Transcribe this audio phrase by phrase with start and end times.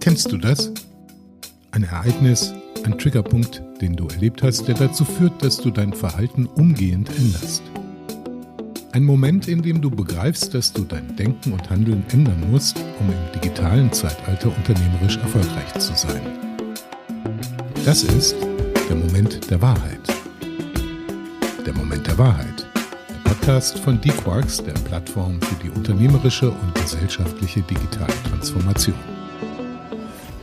[0.00, 0.70] Kennst du das?
[1.72, 6.46] Ein Ereignis, ein Triggerpunkt, den du erlebt hast, der dazu führt, dass du dein Verhalten
[6.46, 7.62] umgehend änderst.
[8.92, 13.10] Ein Moment, in dem du begreifst, dass du dein Denken und Handeln ändern musst, um
[13.10, 16.22] im digitalen Zeitalter unternehmerisch erfolgreich zu sein.
[17.84, 18.36] Das ist
[18.88, 20.00] der Moment der Wahrheit.
[21.66, 22.65] Der Moment der Wahrheit.
[23.46, 28.96] Podcast von D-Quarks, der Plattform für die unternehmerische und gesellschaftliche digitale Transformation.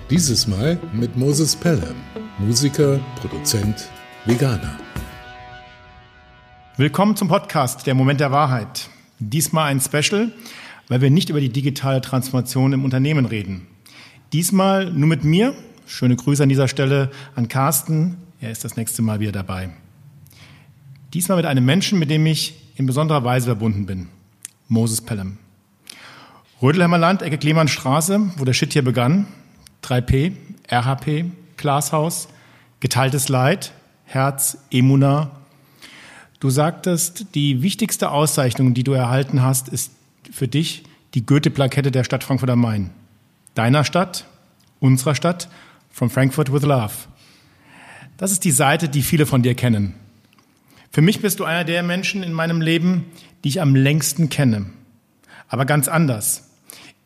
[0.10, 1.98] Dieses Mal mit Moses Pelham,
[2.40, 3.90] Musiker, Produzent,
[4.24, 4.80] Veganer.
[6.78, 8.88] Willkommen zum Podcast Der Moment der Wahrheit.
[9.20, 10.32] Diesmal ein Special,
[10.88, 13.68] weil wir nicht über die digitale Transformation im Unternehmen reden.
[14.32, 15.54] Diesmal nur mit mir.
[15.86, 18.16] Schöne Grüße an dieser Stelle an Carsten.
[18.40, 19.72] Er ist das nächste Mal wieder dabei.
[21.14, 24.10] Diesmal mit einem Menschen, mit dem ich in besonderer Weise verbunden bin.
[24.68, 25.38] Moses Pelham.
[26.62, 29.28] Rödelheimer Land, Ecke Klemannstraße, wo der Shit hier begann.
[29.84, 30.34] 3P,
[30.72, 31.26] RHP,
[31.58, 32.30] Glashaus,
[32.80, 33.74] geteiltes Leid,
[34.06, 35.32] Herz, Emuna.
[36.40, 39.92] Du sagtest, die wichtigste Auszeichnung, die du erhalten hast, ist
[40.32, 40.84] für dich
[41.14, 42.90] die Goethe-Plakette der Stadt Frankfurt am Main.
[43.56, 44.26] Deiner Stadt,
[44.80, 45.50] unserer Stadt,
[45.92, 46.94] from Frankfurt with Love.
[48.18, 49.96] Das ist die Seite, die viele von dir kennen.
[50.94, 53.08] Für mich bist du einer der Menschen in meinem Leben,
[53.44, 54.68] die ich am längsten kenne.
[55.50, 56.54] Aber ganz anders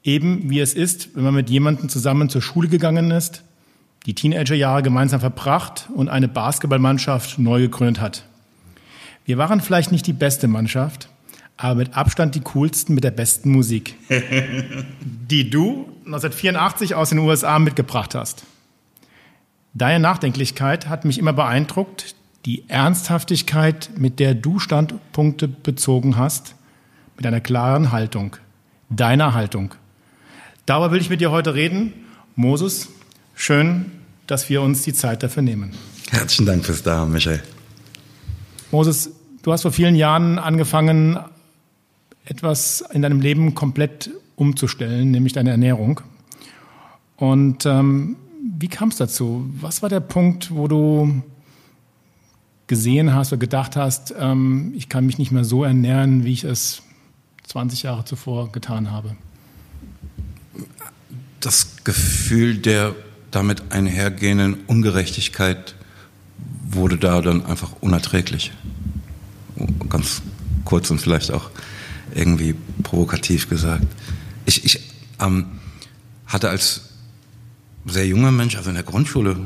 [0.07, 3.43] eben wie es ist, wenn man mit jemandem zusammen zur Schule gegangen ist,
[4.05, 8.23] die Teenagerjahre gemeinsam verbracht und eine Basketballmannschaft neu gegründet hat.
[9.25, 11.09] Wir waren vielleicht nicht die beste Mannschaft,
[11.57, 13.95] aber mit Abstand die coolsten mit der besten Musik,
[15.01, 18.45] die du 1984 aus den USA mitgebracht hast.
[19.73, 22.15] Deine Nachdenklichkeit hat mich immer beeindruckt,
[22.47, 26.55] die Ernsthaftigkeit, mit der du Standpunkte bezogen hast,
[27.17, 28.37] mit einer klaren Haltung,
[28.89, 29.75] deiner Haltung.
[30.65, 31.91] Darüber will ich mit dir heute reden.
[32.37, 32.87] Moses,
[33.35, 33.91] schön,
[34.27, 35.73] dass wir uns die Zeit dafür nehmen.
[36.09, 37.43] Herzlichen Dank fürs Da, Michael.
[38.71, 39.11] Moses,
[39.43, 41.19] du hast vor vielen Jahren angefangen,
[42.23, 45.99] etwas in deinem Leben komplett umzustellen, nämlich deine Ernährung.
[47.17, 48.15] Und ähm,
[48.57, 49.49] wie kam es dazu?
[49.59, 51.23] Was war der Punkt, wo du
[52.67, 56.43] gesehen hast oder gedacht hast, ähm, ich kann mich nicht mehr so ernähren, wie ich
[56.43, 56.81] es
[57.47, 59.15] 20 Jahre zuvor getan habe?
[61.39, 62.95] das Gefühl der
[63.31, 65.75] damit einhergehenden Ungerechtigkeit
[66.69, 68.51] wurde da dann einfach unerträglich.
[69.89, 70.21] Ganz
[70.65, 71.49] kurz und vielleicht auch
[72.13, 73.85] irgendwie provokativ gesagt.
[74.45, 74.81] Ich, ich
[75.19, 75.45] ähm,
[76.25, 76.89] hatte als
[77.85, 79.37] sehr junger Mensch, also in der Grundschule,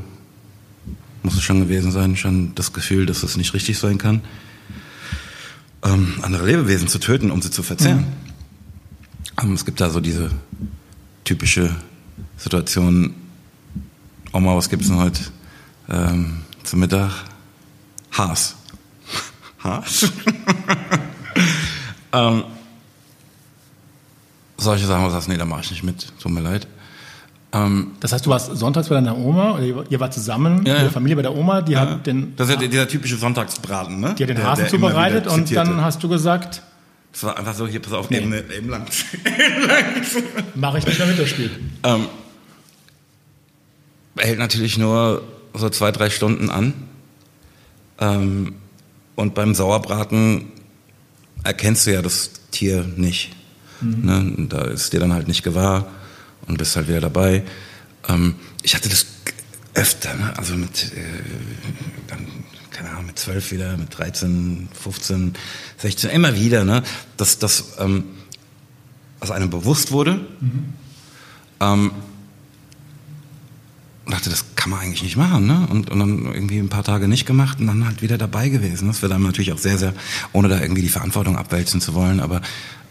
[1.24, 4.22] muss es schon gewesen sein, schon das Gefühl, dass es nicht richtig sein kann,
[5.84, 8.06] ähm, andere Lebewesen zu töten, um sie zu verzehren.
[9.40, 9.44] Mhm.
[9.44, 10.31] Ähm, es gibt da so diese
[11.24, 11.76] typische
[12.38, 13.16] Situation,
[14.34, 15.22] Oma, was gibt's denn heute
[15.90, 17.12] ähm, zum Mittag?
[18.12, 18.56] Haas.
[19.64, 20.12] Haas?
[22.14, 22.44] ähm,
[24.58, 26.68] solche Sachen, was sagst nee, da mache ich nicht mit, tut mir leid.
[27.53, 30.84] Ähm, das heißt, du warst sonntags bei deiner Oma, oder ihr wart zusammen ja, mit
[30.84, 32.34] der Familie bei der Oma, die ja, hat den...
[32.38, 34.16] Das ist ja dieser typische Sonntagsbraten, ne?
[34.17, 36.62] Die hat den der, Hasen der zubereitet und dann hast du gesagt...
[37.12, 38.19] Das war einfach so, hier, pass auf, nee.
[38.19, 38.85] eben, eben lang.
[40.56, 41.51] Mache ich nicht mehr mit, das Spiel.
[41.84, 42.07] Ähm,
[44.18, 45.22] hält natürlich nur
[45.53, 46.73] so zwei, drei Stunden an.
[48.00, 48.56] Ähm,
[49.16, 50.53] und beim Sauerbraten
[51.44, 53.35] erkennst du ja das Tier nicht.
[53.81, 54.06] Mhm.
[54.06, 54.47] Ne?
[54.47, 55.88] Da ist dir dann halt nicht gewahr
[56.47, 57.44] und bist halt wieder dabei.
[58.07, 59.06] Ähm, ich hatte das
[59.74, 60.34] öfter, ne?
[60.38, 61.03] also mit, äh,
[62.07, 62.28] dann,
[62.72, 65.34] keine Ahnung, mit zwölf wieder, mit 13, 15,
[65.78, 66.84] 16, immer wieder, ne?
[67.18, 68.03] dass das ähm,
[69.19, 70.25] aus einem bewusst wurde.
[70.40, 70.74] Mhm.
[71.59, 71.91] Ähm,
[74.06, 75.68] und dachte, das kann man eigentlich nicht machen, ne?
[75.69, 78.88] Und, und dann irgendwie ein paar Tage nicht gemacht und dann halt wieder dabei gewesen.
[78.88, 79.94] Das wird einem natürlich auch sehr, sehr,
[80.34, 82.41] ohne da irgendwie die Verantwortung abwälzen zu wollen, aber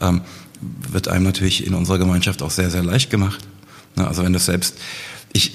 [0.00, 0.22] ähm,
[0.60, 3.46] wird einem natürlich in unserer Gemeinschaft auch sehr, sehr leicht gemacht.
[3.96, 4.06] Ne?
[4.06, 4.76] Also wenn das selbst,
[5.32, 5.52] ich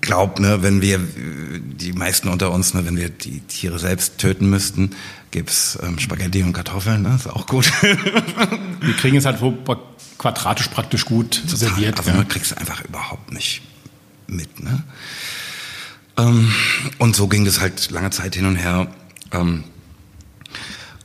[0.00, 4.50] glaube, ne, wenn wir, die meisten unter uns, ne, wenn wir die Tiere selbst töten
[4.50, 4.90] müssten,
[5.30, 7.14] gibt's ähm, Spaghetti und Kartoffeln, ne?
[7.14, 7.70] Ist auch gut.
[8.80, 9.38] wir kriegen es halt
[10.18, 11.56] quadratisch praktisch gut Total.
[11.56, 11.98] serviert.
[11.98, 12.16] Also ja.
[12.16, 13.62] man kriegst einfach überhaupt nicht
[14.26, 14.62] mit.
[14.62, 14.82] Ne?
[16.16, 16.52] Ähm,
[16.98, 18.88] und so ging das halt lange Zeit hin und her.
[19.32, 19.64] Ähm,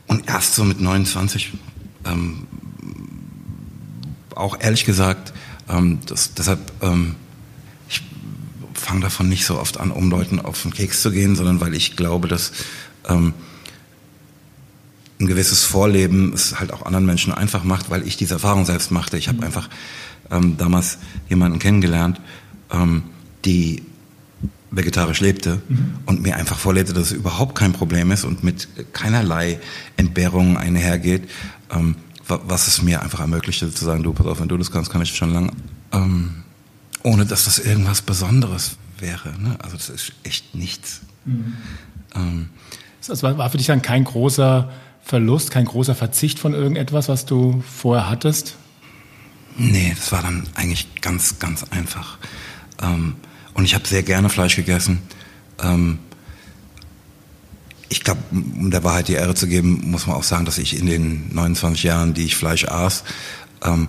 [0.06, 1.52] und erst so mit 29,
[2.04, 2.46] ähm,
[4.36, 5.32] auch ehrlich gesagt,
[5.68, 7.16] ähm, das, deshalb, ähm,
[7.88, 8.02] ich
[8.74, 11.74] fange davon nicht so oft an, um Leuten auf den Keks zu gehen, sondern weil
[11.74, 12.52] ich glaube, dass
[13.08, 13.34] ähm,
[15.18, 18.90] ein gewisses Vorleben es halt auch anderen Menschen einfach macht, weil ich diese Erfahrung selbst
[18.90, 19.16] machte.
[19.16, 19.44] Ich habe mhm.
[19.44, 19.68] einfach
[20.30, 20.98] ähm, damals
[21.28, 22.20] jemanden kennengelernt,
[22.70, 23.04] ähm,
[23.44, 23.82] die
[24.70, 25.94] vegetarisch lebte mhm.
[26.04, 29.58] und mir einfach vorlebte, dass es überhaupt kein Problem ist und mit keinerlei
[29.96, 31.30] Entbehrungen einhergeht,
[31.74, 31.96] ähm,
[32.28, 35.02] was es mir einfach ermöglichte zu sagen, du, pass auf, wenn du das kannst, kann
[35.02, 35.52] ich schon lange.
[35.92, 36.42] Ähm,
[37.02, 39.34] ohne dass das irgendwas Besonderes wäre.
[39.40, 39.56] Ne?
[39.62, 41.02] Also das ist echt nichts.
[41.24, 41.56] Mhm.
[42.14, 42.48] Ähm,
[43.06, 44.70] das war für dich dann kein großer
[45.06, 48.56] Verlust, kein großer Verzicht von irgendetwas, was du vorher hattest?
[49.56, 52.18] Nee, das war dann eigentlich ganz, ganz einfach.
[52.82, 53.14] Ähm,
[53.54, 54.98] und ich habe sehr gerne Fleisch gegessen.
[55.62, 56.00] Ähm,
[57.88, 60.78] ich glaube, um der Wahrheit die Ehre zu geben, muss man auch sagen, dass ich
[60.78, 63.04] in den 29 Jahren, die ich Fleisch aß,
[63.64, 63.88] ähm,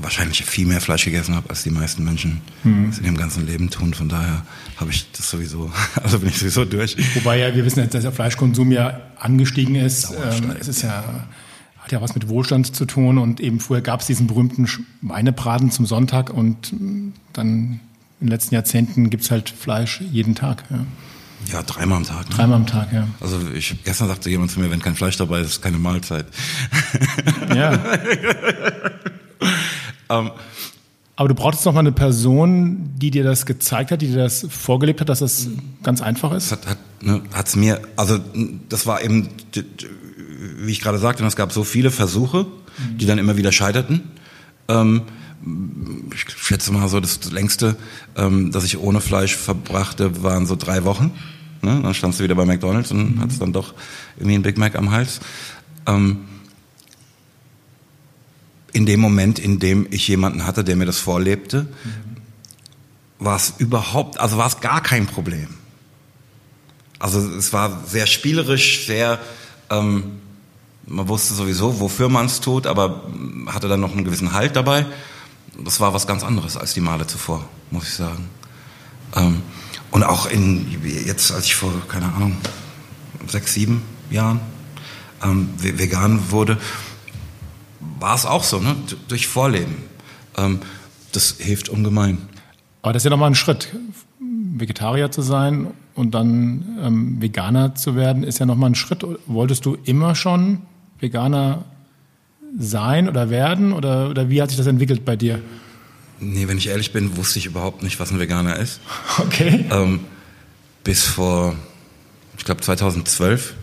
[0.00, 2.92] wahrscheinlich viel mehr Fleisch gegessen habe, als die meisten Menschen mhm.
[2.98, 3.94] in ihrem ganzen Leben tun.
[3.94, 4.44] Von daher
[4.76, 5.72] habe ich das sowieso,
[6.02, 6.96] also bin ich sowieso durch.
[7.16, 10.10] Wobei ja, wir wissen jetzt, dass der Fleischkonsum ja angestiegen ist.
[10.10, 11.26] Ähm, es ist ja,
[11.78, 15.70] hat ja was mit Wohlstand zu tun und eben vorher gab es diesen berühmten Schweinebraten
[15.70, 16.72] zum Sonntag und
[17.32, 17.80] dann
[18.20, 20.64] in den letzten Jahrzehnten gibt es halt Fleisch jeden Tag.
[20.70, 20.84] Ja.
[21.46, 22.28] Ja, dreimal am Tag.
[22.28, 22.34] Ne?
[22.34, 23.06] Dreimal am Tag, ja.
[23.20, 26.26] Also ich, gestern sagte jemand zu mir, wenn kein Fleisch dabei ist, ist keine Mahlzeit.
[27.54, 27.72] Ja.
[30.10, 30.30] ähm,
[31.16, 34.46] aber du brauchtest noch mal eine Person, die dir das gezeigt hat, die dir das
[34.48, 35.48] vorgelebt hat, dass das
[35.82, 36.52] ganz einfach ist?
[36.52, 38.20] Hat hat ne, hat's mir, also
[38.68, 39.28] das war eben,
[40.58, 42.46] wie ich gerade sagte, es gab so viele Versuche,
[43.00, 44.02] die dann immer wieder scheiterten.
[44.68, 45.02] Ähm,
[46.14, 47.76] ich schätze mal so, das längste,
[48.16, 51.12] ähm, das ich ohne Fleisch verbrachte, waren so drei Wochen.
[51.62, 51.80] Ne?
[51.82, 53.20] Dann standst du wieder bei McDonalds und mhm.
[53.20, 53.74] hattest dann doch
[54.16, 55.20] irgendwie einen Big Mac am Hals.
[55.86, 56.18] Ähm,
[58.72, 62.16] in dem Moment, in dem ich jemanden hatte, der mir das vorlebte, mhm.
[63.18, 65.48] war es überhaupt, also war es gar kein Problem.
[66.98, 69.18] Also es war sehr spielerisch, sehr,
[69.70, 70.18] ähm,
[70.86, 73.04] man wusste sowieso, wofür man es tut, aber
[73.46, 74.86] hatte dann noch einen gewissen Halt dabei.
[75.64, 78.28] Das war was ganz anderes als die Male zuvor, muss ich sagen.
[79.16, 79.42] Ähm,
[79.90, 82.36] und auch in, jetzt, als ich vor, keine Ahnung,
[83.26, 84.40] sechs, sieben Jahren
[85.22, 86.58] ähm, vegan wurde,
[87.98, 88.76] war es auch so, ne?
[89.08, 89.76] durch Vorleben.
[90.36, 90.60] Ähm,
[91.12, 92.18] das hilft ungemein.
[92.82, 93.74] Aber das ist ja nochmal ein Schritt.
[94.20, 99.04] Vegetarier zu sein und dann ähm, Veganer zu werden, ist ja nochmal ein Schritt.
[99.26, 100.62] Wolltest du immer schon
[100.98, 101.64] Veganer
[102.58, 103.72] sein oder werden?
[103.72, 105.40] Oder, oder wie hat sich das entwickelt bei dir?
[106.20, 108.80] Nee, wenn ich ehrlich bin, wusste ich überhaupt nicht, was ein Veganer ist.
[109.18, 109.64] Okay.
[109.70, 110.00] Ähm,
[110.84, 111.54] bis vor,
[112.36, 113.54] ich glaube 2012.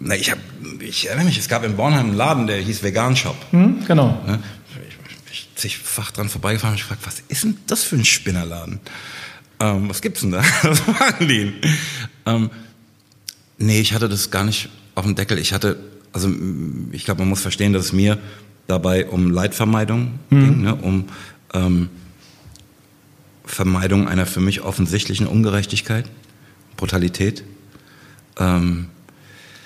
[0.00, 0.38] Na, ich, hab,
[0.80, 3.36] ich erinnere mich, es gab in Bornheim einen Laden, der hieß Vegan Shop.
[3.50, 4.20] Hm, genau.
[4.26, 4.38] Ja,
[5.30, 8.80] ich, ich zigfach dran vorbeigefahren und ich gefragt, was ist denn das für ein Spinnerladen?
[9.60, 10.42] Ähm, was gibt's denn da?
[10.62, 11.52] was machen die?
[12.26, 12.50] Ähm,
[13.58, 15.38] nee, ich hatte das gar nicht auf dem Deckel.
[15.38, 15.78] Ich hatte,
[16.14, 16.30] also
[16.92, 18.18] ich glaube, man muss verstehen, dass es mir
[18.66, 20.40] dabei um Leidvermeidung mhm.
[20.40, 21.04] ging, ne, um
[21.52, 21.88] ähm,
[23.44, 26.06] Vermeidung einer für mich offensichtlichen Ungerechtigkeit,
[26.76, 27.44] Brutalität.
[28.38, 28.86] Ähm,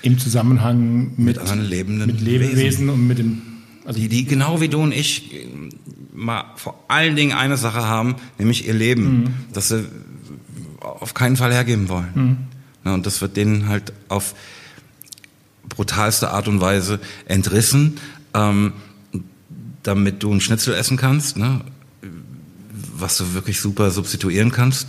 [0.03, 2.89] Im Zusammenhang mit, mit anderen lebenden mit Lebewesen Wesen.
[2.89, 3.43] und mit dem
[3.85, 5.47] also die, die genau wie du und ich
[6.13, 9.35] mal vor allen Dingen eine Sache haben, nämlich ihr Leben, mhm.
[9.53, 9.87] dass sie
[10.81, 12.09] auf keinen Fall hergeben wollen.
[12.15, 12.37] Mhm.
[12.85, 14.35] Ja, und das wird denen halt auf
[15.69, 17.99] brutalste Art und Weise entrissen.
[18.35, 18.73] Ähm,
[19.89, 21.63] damit du ein Schnitzel essen kannst, ne?
[22.95, 24.89] was du wirklich super substituieren kannst.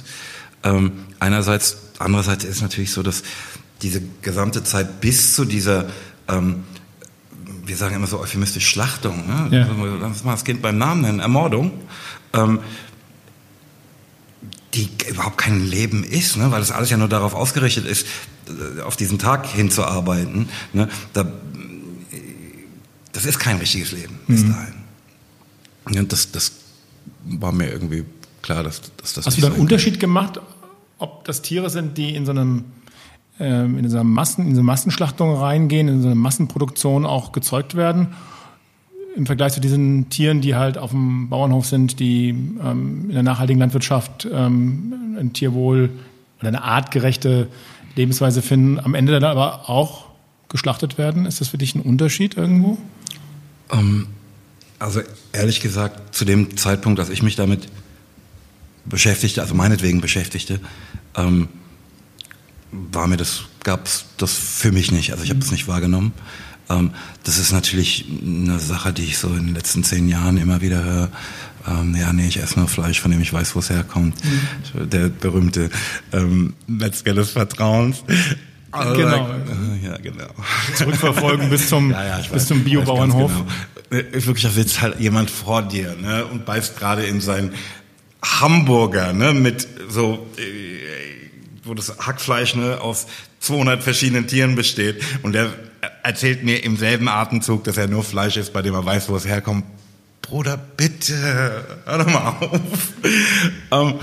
[0.64, 3.24] Ähm, einerseits, andererseits ist natürlich so, dass
[3.82, 5.86] diese gesamte Zeit bis zu dieser,
[6.28, 6.64] ähm,
[7.66, 9.48] wir sagen immer so euphemistisch Schlachtung, ne?
[9.56, 9.68] ja.
[10.02, 11.72] lass mal das Kind beim Namen nennen, Ermordung,
[12.34, 12.60] ähm,
[14.74, 16.52] die überhaupt kein Leben ist, ne?
[16.52, 18.06] weil das alles ja nur darauf ausgerichtet ist,
[18.86, 20.50] auf diesen Tag hinzuarbeiten.
[20.74, 20.90] Ne?
[21.14, 21.32] Da,
[23.12, 24.54] das ist kein richtiges Leben bis mhm.
[24.54, 24.74] dahin.
[25.92, 26.52] Ja, das, das
[27.26, 28.06] war mir irgendwie
[28.42, 29.26] klar, dass, dass das.
[29.26, 30.02] Hast du da einen Unterschied kann.
[30.02, 30.40] gemacht,
[30.98, 32.66] ob das Tiere sind, die in so einem
[33.40, 38.10] ähm, in dieser Massen, in so Massenschlachtung reingehen, in so eine Massenproduktion auch gezeugt werden?
[39.16, 43.24] Im Vergleich zu diesen Tieren, die halt auf dem Bauernhof sind, die ähm, in der
[43.24, 45.90] nachhaltigen Landwirtschaft ähm, ein Tierwohl
[46.40, 47.48] oder eine artgerechte
[48.00, 50.06] Lebensweise finden, am Ende dann aber auch
[50.48, 51.26] geschlachtet werden.
[51.26, 52.78] Ist das für dich ein Unterschied irgendwo?
[53.70, 54.08] Um
[54.80, 55.02] also
[55.34, 57.68] ehrlich gesagt, zu dem Zeitpunkt, dass ich mich damit
[58.86, 60.62] beschäftigte, also meinetwegen beschäftigte,
[61.16, 61.50] ähm,
[62.72, 65.12] war mir das, gab es das für mich nicht.
[65.12, 66.14] Also ich habe das nicht wahrgenommen.
[66.70, 66.92] Ähm,
[67.24, 70.84] das ist natürlich eine Sache, die ich so in den letzten zehn Jahren immer wieder
[70.84, 71.10] höre.
[71.68, 74.16] Ähm, ja, nee, ich esse nur Fleisch, von dem ich weiß, wo es herkommt.
[74.24, 74.90] Mhm.
[74.90, 75.70] Der berühmte
[76.14, 78.04] ähm, Metzger des Vertrauens.
[78.72, 79.30] Also, genau.
[79.84, 80.28] Ja, genau.
[80.76, 83.32] Zurückverfolgen bis zum, ja, ja, bis weiß, zum Biobauernhof.
[83.90, 84.02] Genau.
[84.02, 87.54] Äh, wirklich, da sitzt halt jemand vor dir ne, und beißt gerade in seinen
[88.24, 90.44] Hamburger ne, mit so, äh,
[91.64, 93.08] wo das Hackfleisch ne, aus
[93.40, 95.50] 200 verschiedenen Tieren besteht und der
[96.04, 99.16] erzählt mir im selben Atemzug, dass er nur Fleisch ist, bei dem er weiß, wo
[99.16, 99.66] es herkommt.
[100.30, 101.16] Bruder, bitte,
[101.86, 102.94] hör doch mal auf.
[103.72, 104.00] ähm,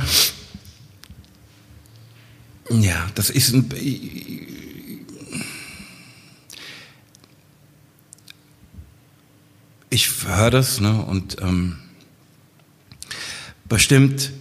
[2.82, 3.70] ja, das ist ein.
[9.88, 11.76] Ich höre das, ne, und ähm,
[13.68, 14.32] bestimmt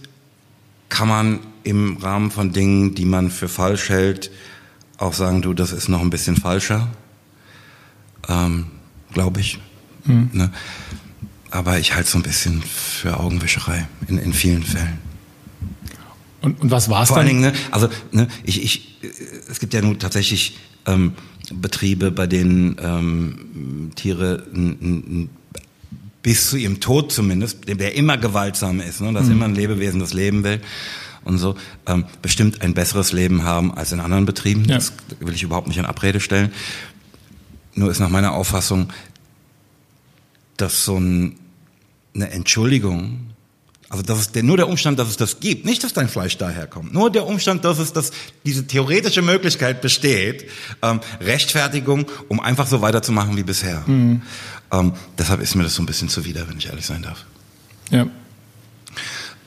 [0.88, 4.32] kann man im Rahmen von Dingen, die man für falsch hält,
[4.98, 6.88] auch sagen, du, das ist noch ein bisschen falscher,
[8.28, 8.66] ähm,
[9.12, 9.60] glaube ich.
[10.04, 10.30] Mhm.
[10.32, 10.50] Ne?
[11.50, 14.98] Aber ich halte so ein bisschen für Augenwischerei in, in vielen Fällen.
[16.42, 17.14] Und, und was war es dann?
[17.14, 18.98] Vor allen Dingen, ne, also ne, ich, ich,
[19.48, 21.12] es gibt ja nun tatsächlich ähm,
[21.52, 25.30] Betriebe, bei denen ähm, Tiere n, n,
[26.22, 29.32] bis zu ihrem Tod zumindest, der immer gewaltsam ist, ne, dass mhm.
[29.32, 30.60] immer ein Lebewesen das Leben will
[31.24, 34.64] und so, ähm, bestimmt ein besseres Leben haben als in anderen Betrieben.
[34.64, 34.76] Ja.
[34.76, 36.52] Das will ich überhaupt nicht in Abrede stellen.
[37.74, 38.88] Nur ist nach meiner Auffassung,
[40.60, 41.36] dass so ein,
[42.14, 43.26] eine Entschuldigung
[43.88, 46.36] also das ist der, nur der Umstand, dass es das gibt, nicht, dass dein Fleisch
[46.36, 46.92] daherkommt.
[46.92, 48.10] Nur der Umstand, dass es dass
[48.44, 50.50] diese theoretische Möglichkeit besteht,
[50.82, 53.84] ähm, Rechtfertigung, um einfach so weiterzumachen wie bisher.
[53.86, 54.22] Mhm.
[54.72, 57.24] Ähm, deshalb ist mir das so ein bisschen zuwider, wenn ich ehrlich sein darf.
[57.90, 58.08] Ja.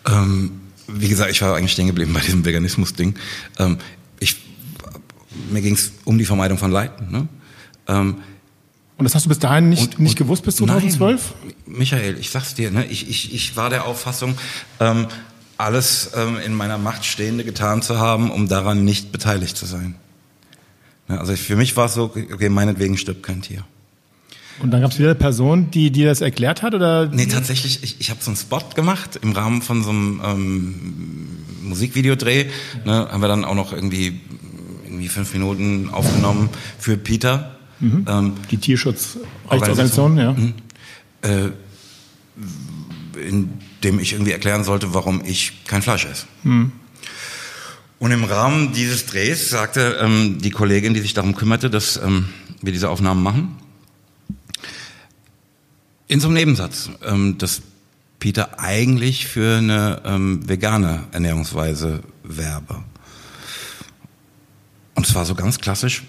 [0.08, 3.16] Ähm, wie gesagt, ich war eigentlich stehen geblieben bei diesem Veganismus-Ding.
[3.58, 3.78] Ähm,
[4.22, 4.38] ich,
[5.52, 7.12] mir ging es um die Vermeidung von Leid.
[7.12, 7.28] Ne?
[9.00, 11.34] Und das hast du bis dahin nicht, und, nicht und gewusst bis 2012?
[11.42, 14.36] Nein, Michael, ich sag's dir, ne, ich, ich, ich war der Auffassung,
[14.82, 15.08] ähm,
[15.58, 19.96] alles ähm, in meiner Macht Stehende getan zu haben, um daran nicht beteiligt zu sein.
[21.08, 23.64] Ja, also für mich war es so, okay, meinetwegen stirbt kein Tier.
[24.60, 26.74] Und dann gab es wieder eine Person, die dir das erklärt hat?
[26.74, 27.08] Oder?
[27.08, 31.38] Nee, tatsächlich, ich, ich habe so einen Spot gemacht im Rahmen von so einem ähm,
[31.62, 32.48] Musikvideodreh.
[32.84, 34.20] Ne, haben wir dann auch noch irgendwie,
[34.84, 37.59] irgendwie fünf Minuten aufgenommen für Peter.
[37.80, 38.06] Mhm.
[38.08, 40.34] Ähm, die Tierschutzrechtsorganisation, ja.
[40.34, 40.54] Mhm.
[41.22, 41.50] Äh,
[43.28, 43.50] in
[43.84, 46.26] dem ich irgendwie erklären sollte, warum ich kein Fleisch esse.
[46.44, 46.72] Mhm.
[48.00, 52.30] Und im Rahmen dieses Drehs sagte ähm, die Kollegin, die sich darum kümmerte, dass ähm,
[52.62, 53.58] wir diese Aufnahmen machen,
[56.08, 57.62] in so einem Nebensatz, ähm, dass
[58.20, 62.84] Peter eigentlich für eine ähm, vegane Ernährungsweise werbe.
[64.96, 66.04] Und zwar so ganz klassisch,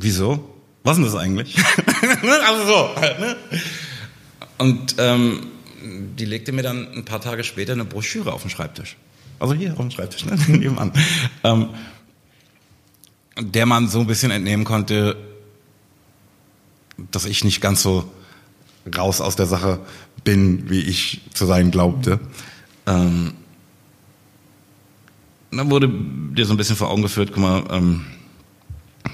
[0.00, 0.54] wieso?
[0.84, 1.56] Was ist denn das eigentlich?
[2.46, 2.96] also so.
[2.96, 3.36] Halt, ne?
[4.58, 5.46] Und ähm,
[6.16, 8.96] die legte mir dann ein paar Tage später eine Broschüre auf den Schreibtisch.
[9.38, 10.36] Also hier auf dem Schreibtisch, ne?
[10.48, 10.92] nebenan.
[11.44, 11.70] Ähm,
[13.38, 15.16] der man so ein bisschen entnehmen konnte,
[17.10, 18.10] dass ich nicht ganz so
[18.96, 19.80] raus aus der Sache
[20.24, 22.18] bin, wie ich zu sein glaubte.
[22.86, 23.34] Ähm,
[25.50, 28.04] dann wurde dir so ein bisschen vor Augen geführt, guck mal, ähm,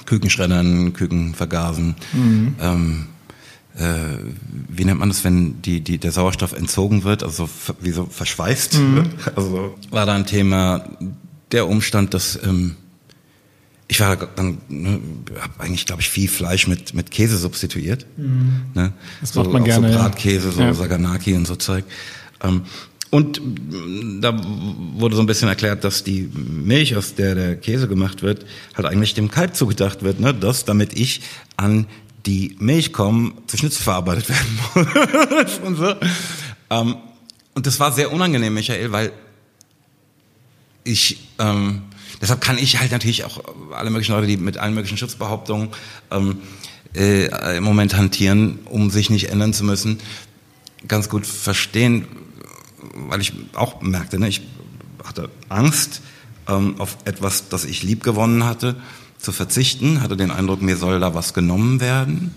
[0.07, 1.95] Küken schreddern, Küken vergasen.
[2.13, 2.57] Mhm.
[2.61, 3.07] Ähm,
[3.77, 4.19] äh,
[4.69, 7.49] wie nennt man das, wenn die, die, der Sauerstoff entzogen wird, also
[7.81, 8.97] wie so verschweißt mhm.
[8.97, 9.09] wird?
[9.37, 10.85] Also war da ein Thema
[11.51, 12.77] der Umstand, dass ähm,
[13.89, 15.01] ich war dann, ne,
[15.41, 18.07] habe eigentlich, glaube ich, viel Fleisch mit, mit Käse substituiert.
[18.17, 18.63] Mhm.
[18.75, 18.93] Ne?
[19.21, 19.93] Das so, macht man gerne.
[19.93, 20.73] So Bratkäse, so ja.
[20.73, 21.85] Saganaki und so Zeug.
[22.43, 22.63] Ähm,
[23.15, 23.41] und
[24.23, 24.37] da
[24.97, 28.45] wurde so ein bisschen erklärt, dass die Milch, aus der der Käse gemacht wird,
[28.77, 30.35] halt eigentlich dem Kalb zugedacht wird, ne?
[30.35, 31.21] dass damit ich
[31.57, 31.87] an
[32.27, 35.59] die Milch komme, zu Schnitzel verarbeitet werden muss.
[35.59, 35.95] und, so.
[36.71, 36.97] ähm,
[37.55, 39.13] und das war sehr unangenehm, Michael, weil
[40.83, 41.83] ich, ähm,
[42.21, 43.45] deshalb kann ich halt natürlich auch
[43.77, 45.69] alle möglichen Leute, die mit allen möglichen Schutzbehauptungen
[46.11, 46.39] ähm,
[46.97, 50.01] äh, im Moment hantieren, um sich nicht ändern zu müssen,
[50.89, 52.07] ganz gut verstehen,
[52.95, 54.43] weil ich auch merkte, ne, ich
[55.03, 56.03] hatte Angst
[56.49, 58.77] ähm, auf etwas, das ich lieb gewonnen hatte,
[59.19, 62.35] zu verzichten, hatte den Eindruck, mir soll da was genommen werden.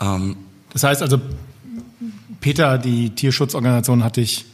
[0.00, 0.36] Ähm,
[0.72, 1.20] das heißt also,
[2.40, 4.46] Peter, die Tierschutzorganisation, hat dich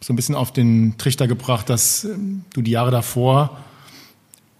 [0.00, 3.58] so ein bisschen auf den Trichter gebracht, dass ähm, du die Jahre davor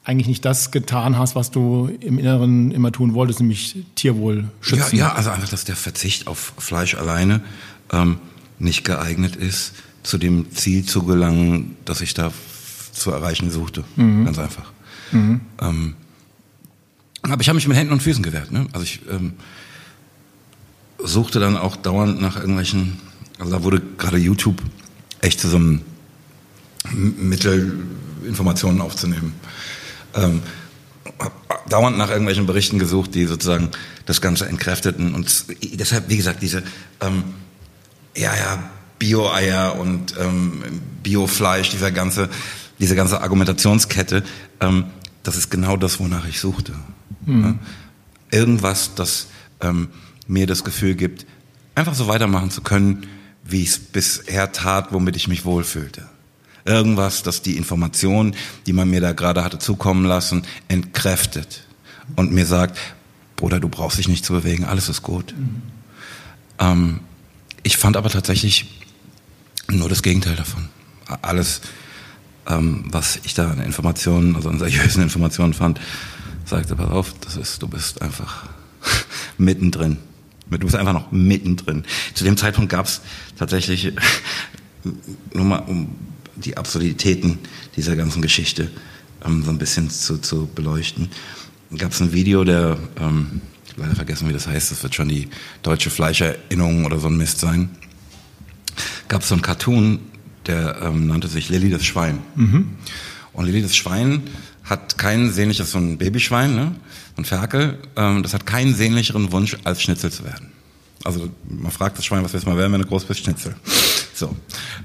[0.04, 4.96] eigentlich nicht das getan hast, was du im Inneren immer tun wolltest, nämlich Tierwohl schützen.
[4.96, 7.42] Ja, ja also einfach, dass der Verzicht auf Fleisch alleine
[7.92, 8.18] ähm,
[8.58, 12.32] nicht geeignet ist, zu dem Ziel zu gelangen, das ich da
[12.92, 13.84] zu erreichen suchte.
[13.96, 14.24] Mhm.
[14.24, 14.72] Ganz einfach.
[15.12, 15.40] Mhm.
[15.60, 15.94] Ähm,
[17.22, 18.50] aber ich habe mich mit Händen und Füßen gewehrt.
[18.50, 18.66] Ne?
[18.72, 19.34] Also ich ähm,
[20.98, 22.98] suchte dann auch dauernd nach irgendwelchen,
[23.38, 24.62] also da wurde gerade YouTube
[25.20, 25.82] echt zu so einem
[26.92, 27.86] Mittel,
[28.24, 29.34] Informationen aufzunehmen.
[30.14, 30.42] ähm,
[31.68, 33.70] dauernd nach irgendwelchen Berichten gesucht, die sozusagen
[34.06, 35.14] das Ganze entkräfteten.
[35.14, 35.44] Und
[35.78, 36.62] deshalb, wie gesagt, diese,
[37.00, 37.24] ähm,
[38.18, 38.58] ja, ja,
[38.98, 40.62] Bio-Eier und ähm,
[41.02, 42.28] Bio-Fleisch, dieser ganze,
[42.78, 44.24] diese ganze Argumentationskette,
[44.60, 44.86] ähm,
[45.22, 46.74] das ist genau das, wonach ich suchte.
[47.24, 47.44] Mhm.
[47.44, 48.38] Ja?
[48.38, 49.28] Irgendwas, das
[49.60, 49.88] ähm,
[50.26, 51.26] mir das Gefühl gibt,
[51.74, 53.06] einfach so weitermachen zu können,
[53.44, 56.06] wie ich es bisher tat, womit ich mich wohlfühlte.
[56.64, 58.34] Irgendwas, das die Information,
[58.66, 61.64] die man mir da gerade hatte zukommen lassen, entkräftet
[62.16, 62.78] und mir sagt,
[63.36, 65.34] Bruder, du brauchst dich nicht zu bewegen, alles ist gut.
[65.38, 65.62] Mhm.
[66.58, 67.00] Ähm,
[67.62, 68.66] ich fand aber tatsächlich
[69.70, 70.68] nur das Gegenteil davon.
[71.22, 71.60] Alles,
[72.46, 75.80] ähm, was ich da an Informationen, also an seriösen Informationen fand,
[76.44, 78.48] sagte, pass auf, das ist, du bist einfach
[79.38, 79.98] mittendrin.
[80.50, 81.84] Du bist einfach noch mittendrin.
[82.14, 83.02] Zu dem Zeitpunkt gab es
[83.38, 83.92] tatsächlich,
[85.34, 85.94] nur mal um
[86.36, 87.38] die Absurditäten
[87.76, 88.70] dieser ganzen Geschichte
[89.24, 91.10] ähm, so ein bisschen zu, zu beleuchten,
[91.76, 93.42] gab es ein Video, der, ähm,
[93.78, 95.28] leider vergessen, wie das heißt, das wird schon die
[95.62, 97.70] deutsche Fleischerinnung oder so ein Mist sein,
[99.08, 100.00] gab es so einen Cartoon,
[100.46, 102.20] der ähm, nannte sich Lilly das Schwein.
[102.36, 102.70] Mhm.
[103.32, 104.22] Und Lilly das Schwein
[104.64, 106.74] hat keinen sehnliches, so ein Babyschwein, ne?
[107.16, 110.52] so ein Ferkel, ähm, das hat keinen sehnlicheren Wunsch, als Schnitzel zu werden.
[111.04, 113.20] Also man fragt das Schwein, was willst du mal werden, wenn du groß bist?
[113.20, 113.54] Schnitzel.
[114.14, 114.34] So.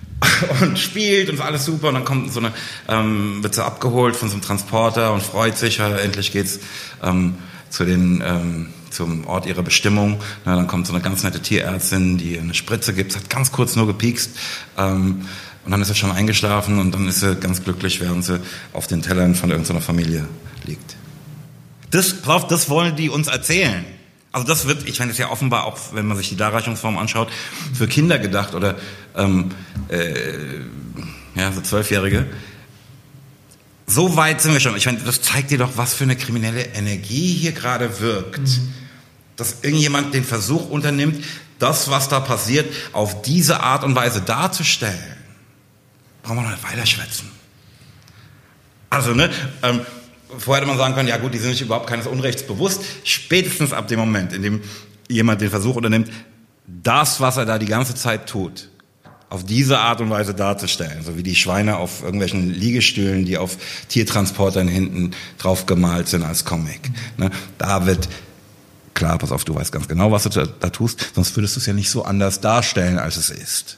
[0.61, 2.53] Und spielt und ist alles super und dann kommt so eine,
[2.87, 6.59] ähm, wird sie abgeholt von so einem Transporter und freut sich, ja, endlich geht's
[7.03, 7.35] ähm,
[7.69, 10.21] zu den, ähm, zum Ort ihrer Bestimmung.
[10.45, 13.75] Na, dann kommt so eine ganz nette Tierärztin, die eine Spritze gibt, hat ganz kurz
[13.75, 14.31] nur gepiekst.
[14.77, 15.25] Ähm,
[15.65, 18.39] und dann ist sie schon eingeschlafen und dann ist sie ganz glücklich, während sie
[18.73, 20.27] auf den Tellern von irgendeiner Familie
[20.65, 20.95] liegt.
[21.91, 22.15] Das,
[22.49, 23.85] das wollen die uns erzählen.
[24.31, 26.97] Also das wird, ich meine, das ist ja offenbar auch, wenn man sich die Darreichungsform
[26.97, 27.29] anschaut,
[27.73, 28.75] für Kinder gedacht oder
[29.15, 29.51] ähm,
[29.89, 30.61] äh,
[31.35, 32.25] ja, so Zwölfjährige.
[33.85, 34.75] So weit sind wir schon.
[34.75, 38.39] Ich meine, das zeigt dir doch, was für eine kriminelle Energie hier gerade wirkt.
[38.39, 38.73] Mhm.
[39.35, 41.23] Dass irgendjemand den Versuch unternimmt,
[41.59, 45.17] das, was da passiert, auf diese Art und Weise darzustellen.
[46.21, 47.31] Brauchen wir noch nicht weiter schwätzen.
[48.89, 49.29] Also, ne,
[49.63, 49.81] ähm,
[50.37, 52.83] vorher hätte man sagen können, ja gut, die sind sich überhaupt keines Unrechts bewusst.
[53.03, 54.61] Spätestens ab dem Moment, in dem
[55.09, 56.09] jemand den Versuch unternimmt,
[56.67, 58.69] das, was er da die ganze Zeit tut,
[59.29, 63.57] auf diese Art und Weise darzustellen, so wie die Schweine auf irgendwelchen Liegestühlen, die auf
[63.87, 66.91] Tiertransportern hinten drauf gemalt sind als Comic.
[67.17, 67.31] Ne?
[67.57, 68.07] Da wird
[68.93, 71.59] klar, pass auf, du weißt ganz genau, was du da, da tust, sonst würdest du
[71.59, 73.77] es ja nicht so anders darstellen, als es ist.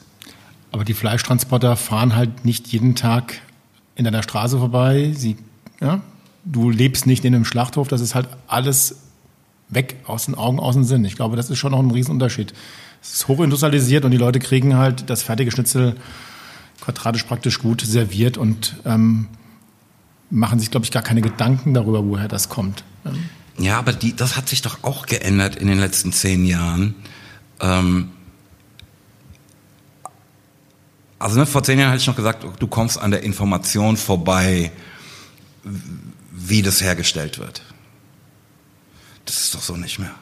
[0.71, 3.35] Aber die Fleischtransporter fahren halt nicht jeden Tag
[3.95, 5.13] in deiner Straße vorbei.
[5.15, 5.37] Sie
[5.79, 6.01] ja,
[6.43, 8.97] du lebst nicht in einem Schlachthof, das ist halt alles
[9.69, 11.03] weg aus den Augen, aus dem Sinn.
[11.05, 12.53] Ich glaube, das ist schon noch ein Riesenunterschied.
[13.01, 15.95] Es ist hochindustrialisiert und die Leute kriegen halt das fertige Schnitzel
[16.81, 19.27] quadratisch praktisch gut serviert und ähm,
[20.29, 22.83] machen sich, glaube ich, gar keine Gedanken darüber, woher das kommt.
[23.57, 26.95] Ja, aber die, das hat sich doch auch geändert in den letzten zehn Jahren.
[27.59, 28.09] Ähm,
[31.19, 34.71] also ne, vor zehn Jahren hatte ich noch gesagt, du kommst an der Information vorbei,
[36.31, 37.61] wie das hergestellt wird.
[39.23, 40.13] Das ist doch so nicht mehr.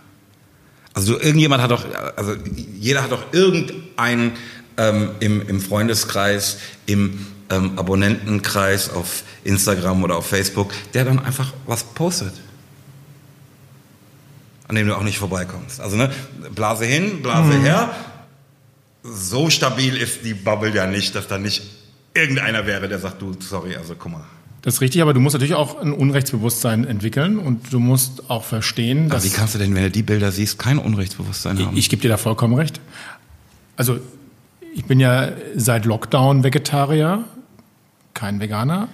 [0.94, 2.36] Also irgendjemand hat doch, also
[2.80, 4.34] jeder hat doch irgendeinen
[4.78, 11.52] ähm, im, im Freundeskreis, im ähm, Abonnentenkreis auf Instagram oder auf Facebook, der dann einfach
[11.66, 12.34] was postet.
[14.68, 15.82] An dem du auch nicht vorbeikommst.
[15.82, 16.10] Also ne,
[16.56, 17.64] Blase hin, Blase mhm.
[17.64, 17.96] her.
[19.04, 21.64] So stabil ist die Bubble ja nicht, dass da nicht
[22.14, 24.24] irgendeiner wäre, der sagt, du, sorry, also guck mal.
[24.62, 28.46] Das ist richtig, aber du musst natürlich auch ein Unrechtsbewusstsein entwickeln und du musst auch
[28.46, 29.24] verstehen, dass.
[29.24, 31.74] Aber wie kannst du denn, wenn du die Bilder siehst, kein Unrechtsbewusstsein haben?
[31.74, 32.80] Ich, ich gebe dir da vollkommen recht.
[33.76, 34.00] Also,
[34.74, 37.26] ich bin ja seit Lockdown Vegetarier,
[38.14, 38.88] kein Veganer.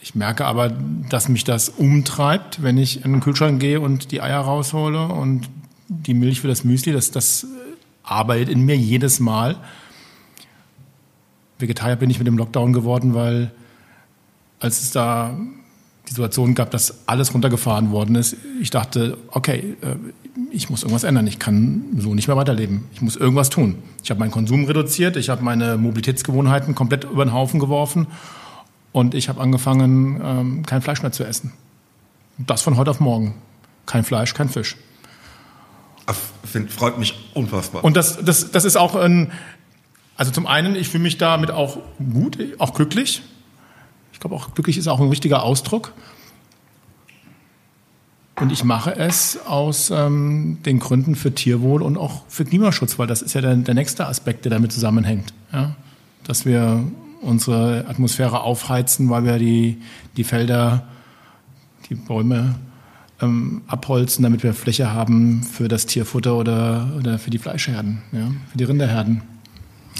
[0.00, 0.72] Ich merke aber,
[1.08, 5.48] dass mich das umtreibt, wenn ich in den Kühlschrank gehe und die Eier raushole und
[5.88, 7.46] die Milch für das Müsli, das, das
[8.02, 9.56] arbeitet in mir jedes Mal.
[11.58, 13.50] Vegetarier bin ich mit dem Lockdown geworden, weil
[14.60, 15.36] als es da
[16.06, 19.96] die Situation gab, dass alles runtergefahren worden ist, ich dachte, okay, äh,
[20.50, 21.26] ich muss irgendwas ändern.
[21.26, 22.84] Ich kann so nicht mehr weiterleben.
[22.94, 23.76] Ich muss irgendwas tun.
[24.02, 28.06] Ich habe meinen Konsum reduziert, ich habe meine Mobilitätsgewohnheiten komplett über den Haufen geworfen
[28.92, 31.52] und ich habe angefangen, ähm, kein Fleisch mehr zu essen.
[32.38, 33.34] Das von heute auf morgen.
[33.86, 34.76] Kein Fleisch, kein Fisch.
[36.44, 37.84] Find, freut mich unfassbar.
[37.84, 39.32] Und das, das, das ist auch ein,
[40.16, 41.78] also zum einen, ich fühle mich damit auch
[42.12, 43.22] gut, auch glücklich.
[44.12, 45.92] Ich glaube auch glücklich ist auch ein richtiger Ausdruck.
[48.36, 53.08] Und ich mache es aus ähm, den Gründen für Tierwohl und auch für Klimaschutz, weil
[53.08, 55.34] das ist ja der, der nächste Aspekt, der damit zusammenhängt.
[55.52, 55.74] Ja?
[56.24, 56.84] Dass wir
[57.20, 59.78] unsere Atmosphäre aufheizen, weil wir die,
[60.16, 60.86] die Felder
[61.88, 62.56] die Bäume
[63.20, 68.30] ähm, abholzen, damit wir Fläche haben für das Tierfutter oder, oder für die Fleischherden, ja,
[68.50, 69.22] für die Rinderherden.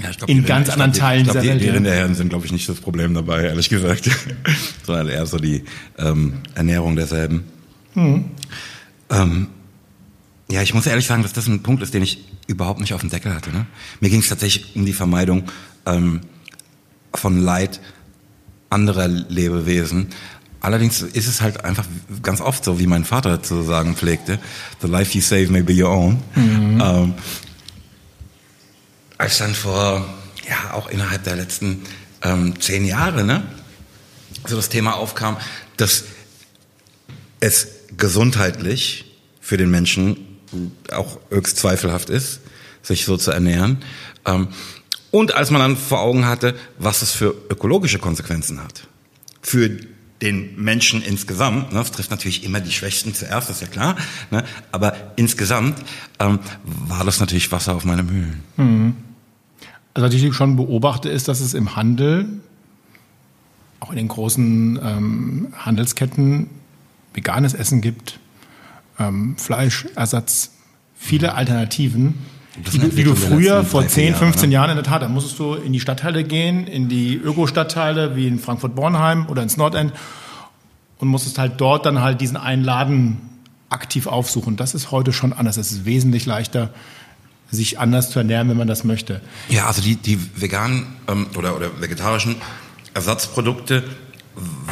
[0.03, 1.63] Ja, glaub, in ganz anderen Teilen ich glaub, dieser die, Welt.
[1.63, 4.09] Die Rinderherden sind, glaube ich, nicht das Problem dabei, ehrlich gesagt,
[4.85, 5.65] sondern eher so die
[5.99, 7.45] ähm, Ernährung derselben.
[7.95, 8.27] Mhm.
[9.11, 9.49] Ähm,
[10.51, 13.01] ja, ich muss ehrlich sagen, dass das ein Punkt ist, den ich überhaupt nicht auf
[13.01, 13.51] dem Deckel hatte.
[13.51, 13.67] Ne?
[14.01, 15.45] Mir ging es tatsächlich um die Vermeidung
[15.85, 16.21] ähm,
[17.19, 17.81] von Leid
[18.71, 20.09] anderer Lebewesen.
[20.61, 21.87] Allerdings ist es halt einfach
[22.23, 24.39] ganz oft so, wie mein Vater zu sagen pflegte,
[24.83, 26.23] the life you save may be your own.
[26.35, 26.81] Mhm.
[26.83, 27.15] Ähm,
[29.19, 30.07] als dann vor,
[30.49, 31.83] ja, auch innerhalb der letzten
[32.23, 33.43] ähm, zehn Jahre, ne,
[34.47, 35.37] so das Thema aufkam,
[35.77, 36.05] dass
[37.41, 40.39] es gesundheitlich für den Menschen
[40.93, 42.41] auch höchst zweifelhaft ist,
[42.83, 43.79] sich so zu ernähren.
[44.25, 44.49] Ähm,
[45.19, 48.87] und als man dann vor Augen hatte, was es für ökologische Konsequenzen hat.
[49.43, 49.71] Für
[50.23, 53.97] den Menschen insgesamt, ne, das trifft natürlich immer die Schwächsten zuerst, das ist ja klar,
[54.31, 55.79] ne, aber insgesamt
[56.19, 58.43] ähm, war das natürlich Wasser auf meine Mühlen.
[58.57, 58.97] Mhm.
[59.95, 62.29] Also was ich schon beobachte, ist, dass es im Handel,
[63.81, 66.51] auch in den großen ähm, Handelsketten,
[67.15, 68.21] veganes Essen gibt,
[68.99, 70.53] ähm, Fleischersatz,
[70.97, 72.15] viele Alternativen,
[72.73, 75.55] die du, die du früher vor 10, 15 Jahren in der Tat, da musstest du
[75.55, 79.93] in die Stadtteile gehen, in die Öko-Stadtteile wie in Frankfurt-Bornheim oder ins Nordend
[80.99, 83.19] und musstest halt dort dann halt diesen einen Laden
[83.71, 84.57] aktiv aufsuchen.
[84.57, 85.57] Das ist heute schon anders.
[85.57, 86.71] Es ist wesentlich leichter,
[87.51, 89.21] sich anders zu ernähren, wenn man das möchte.
[89.49, 92.37] Ja, also die, die veganen ähm, oder, oder vegetarischen
[92.95, 93.85] Ersatzprodukte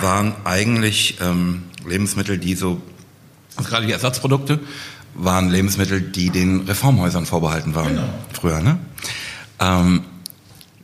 [0.01, 2.81] waren eigentlich ähm, Lebensmittel, die so,
[3.57, 4.61] also gerade die Ersatzprodukte
[5.19, 8.09] waren Lebensmittel, die den Reformhäusern vorbehalten waren genau.
[8.33, 8.79] früher, ne?
[9.59, 10.05] Ähm,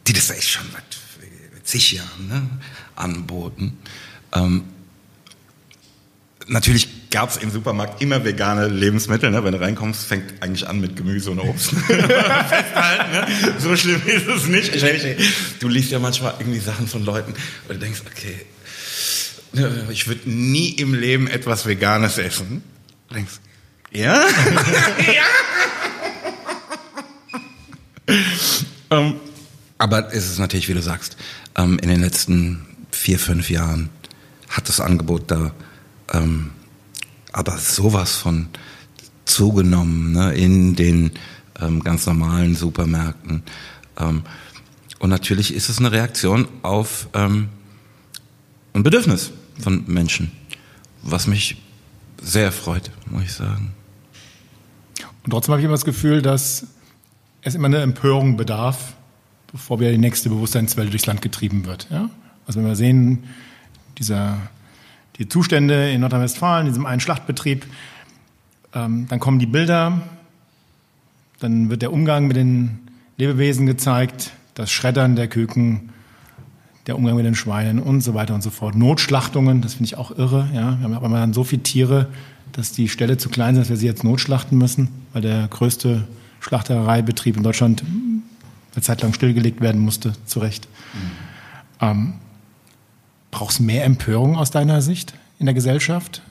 [0.06, 0.82] die das echt schon seit
[1.64, 2.42] zig Jahren ne,
[2.96, 3.78] anboten.
[4.34, 4.64] Ähm,
[6.48, 9.30] natürlich gab es im Supermarkt immer vegane Lebensmittel.
[9.30, 9.44] Ne?
[9.44, 11.70] Wenn du reinkommst, fängt eigentlich an mit Gemüse und Obst.
[11.86, 13.26] Festhalten, ne?
[13.58, 14.74] So schlimm ist es nicht.
[15.60, 17.32] Du liest ja manchmal irgendwie Sachen von Leuten
[17.68, 18.36] und du denkst, okay,
[19.90, 22.62] ich würde nie im Leben etwas Veganes essen.
[23.08, 23.40] Du denkst,
[23.92, 24.24] ja?
[28.08, 28.14] ja?
[28.90, 29.14] ähm,
[29.78, 31.16] aber es ist natürlich, wie du sagst,
[31.56, 33.90] ähm, in den letzten vier, fünf Jahren
[34.48, 35.52] hat das Angebot da
[36.12, 36.50] ähm,
[37.32, 38.48] aber sowas von
[39.24, 41.12] zugenommen ne, in den
[41.84, 43.42] ganz normalen Supermärkten.
[43.96, 47.48] Und natürlich ist es eine Reaktion auf ein
[48.74, 50.32] Bedürfnis von Menschen,
[51.02, 51.56] was mich
[52.20, 53.74] sehr freut, muss ich sagen.
[55.24, 56.66] Und trotzdem habe ich immer das Gefühl, dass
[57.42, 58.94] es immer eine Empörung bedarf,
[59.50, 61.88] bevor wieder die nächste Bewusstseinswelle durchs Land getrieben wird.
[61.90, 62.10] Ja?
[62.46, 63.24] Also wenn wir sehen,
[63.98, 64.38] dieser
[65.18, 67.66] die Zustände in Nordrhein-Westfalen, in diesem einen Schlachtbetrieb.
[68.74, 70.00] Ähm, dann kommen die Bilder,
[71.40, 72.78] dann wird der Umgang mit den
[73.18, 75.90] Lebewesen gezeigt, das Schreddern der Küken,
[76.86, 78.74] der Umgang mit den Schweinen und so weiter und so fort.
[78.74, 80.48] Notschlachtungen, das finde ich auch irre.
[80.52, 80.78] Ja.
[80.78, 82.08] Wir haben aber dann so viele Tiere,
[82.52, 86.06] dass die Ställe zu klein sind, dass wir sie jetzt notschlachten müssen, weil der größte
[86.40, 87.82] Schlachtereibetrieb in Deutschland
[88.74, 90.68] eine Zeit lang stillgelegt werden musste, zu Recht.
[90.94, 91.10] Mhm.
[91.80, 92.12] Ähm,
[93.32, 96.22] Brauchst du mehr Empörung aus deiner Sicht in der Gesellschaft?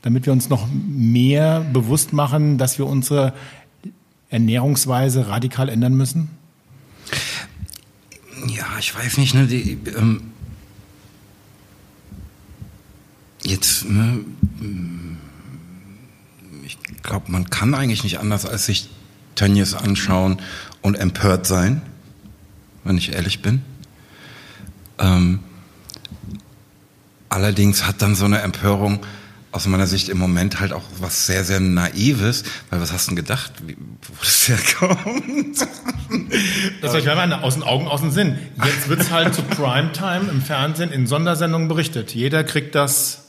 [0.00, 3.34] Damit wir uns noch mehr bewusst machen, dass wir unsere
[4.30, 6.30] Ernährungsweise radikal ändern müssen?
[8.48, 9.34] Ja, ich weiß nicht.
[9.34, 10.31] Ne, die, ähm,
[13.44, 14.20] jetzt, ne,
[16.64, 18.88] ich glaube, man kann eigentlich nicht anders als sich
[19.34, 20.40] Tönnies anschauen
[20.80, 21.82] und empört sein,
[22.84, 23.62] wenn ich ehrlich bin.
[24.98, 25.40] Ähm,
[27.28, 29.00] allerdings hat dann so eine Empörung
[29.52, 33.10] aus meiner Sicht im Moment halt auch was sehr, sehr Naives, weil was hast du
[33.10, 35.58] denn gedacht, wie, wo das herkommt?
[36.80, 38.38] Das ich meine, aus den Augen, aus dem Sinn.
[38.64, 42.14] Jetzt wird es halt zu Primetime im Fernsehen in Sondersendungen berichtet.
[42.14, 43.28] Jeder kriegt das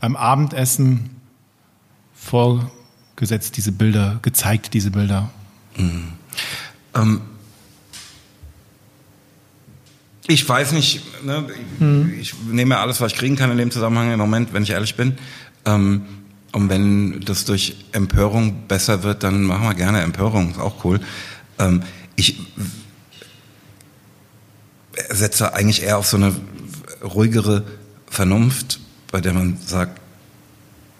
[0.00, 1.10] beim Abendessen
[2.14, 5.30] vorgesetzt, diese Bilder, gezeigt, diese Bilder.
[5.76, 6.12] Mhm.
[6.94, 7.20] Ähm,
[10.26, 11.46] ich weiß nicht, ne,
[11.78, 12.14] hm.
[12.20, 14.94] ich nehme alles, was ich kriegen kann in dem Zusammenhang im Moment, wenn ich ehrlich
[14.94, 15.18] bin.
[15.64, 16.02] Ähm,
[16.52, 21.00] und wenn das durch Empörung besser wird, dann machen wir gerne Empörung, ist auch cool.
[21.58, 21.82] Ähm,
[22.16, 22.40] ich
[25.10, 26.34] setze eigentlich eher auf so eine
[27.02, 27.64] ruhigere
[28.06, 28.80] Vernunft,
[29.10, 30.00] bei der man sagt,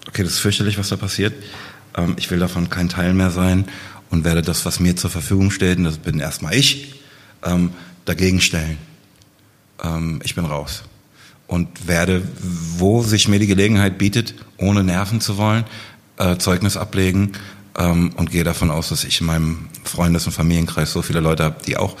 [0.07, 1.33] okay, das ist fürchterlich, was da passiert.
[1.95, 3.65] Ähm, ich will davon kein Teil mehr sein
[4.09, 7.01] und werde das, was mir zur Verfügung steht, und das bin erstmal ich,
[7.43, 7.71] ähm,
[8.05, 8.77] dagegen stellen
[9.83, 10.83] ähm, ich bin raus.
[11.47, 12.23] und werde,
[12.77, 15.65] wo sich mir die Gelegenheit bietet, ohne nerven zu wollen,
[16.17, 17.33] äh, Zeugnis ablegen
[17.77, 21.43] ähm, und gehe davon aus, dass ich in meinem Freundes- und Familienkreis so viele Leute
[21.43, 21.97] habe, die auch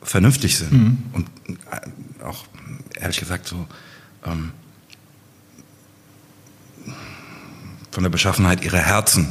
[0.00, 0.98] vernünftig sind mhm.
[1.12, 1.26] und
[1.72, 2.44] äh, auch
[2.94, 3.66] ehrlich gesagt so
[4.24, 4.52] ähm,
[7.90, 9.28] von der Beschaffenheit ihrer Herzen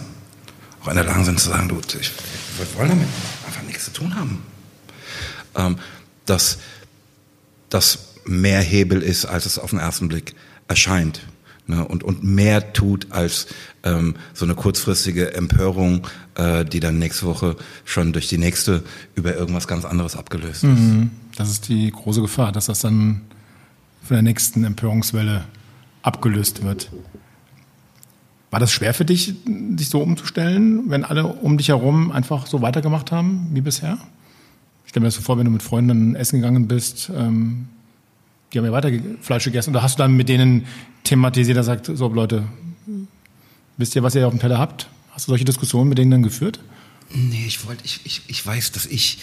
[0.86, 2.12] auch in der Lage sind zu sagen, du, ich,
[2.58, 3.08] wir wollen damit
[3.48, 4.44] einfach nichts zu tun haben.
[5.56, 5.78] Ähm,
[6.26, 6.60] dass
[7.70, 10.36] das mehr Hebel ist, als es auf den ersten Blick
[10.68, 11.22] erscheint.
[11.68, 13.48] Ne, und, und mehr tut als
[13.82, 16.06] ähm, so eine kurzfristige Empörung,
[16.36, 17.56] äh, die dann nächste Woche
[17.86, 18.84] schon durch die nächste
[19.16, 20.80] über irgendwas ganz anderes abgelöst ist.
[20.80, 21.10] Mhm.
[21.36, 23.22] Das ist die große Gefahr, dass das dann
[24.04, 25.46] von der nächsten Empörungswelle
[26.04, 26.92] abgelöst wird.
[28.52, 32.62] War das schwer für dich, dich so umzustellen, wenn alle um dich herum einfach so
[32.62, 33.98] weitergemacht haben wie bisher?
[34.86, 37.68] Ich stelle mir das so vor, wenn du mit Freunden essen gegangen bist, ähm,
[38.54, 38.90] die haben ja weiter
[39.22, 39.72] Fleisch gegessen.
[39.72, 40.66] Oder hast du dann mit denen
[41.04, 42.44] thematisiert, der sagt, so Leute,
[43.78, 44.88] wisst ihr, was ihr auf dem Teller habt?
[45.12, 46.60] Hast du solche Diskussionen mit denen dann geführt?
[47.14, 49.20] Nee, ich wollte, ich, ich, ich weiß, dass ich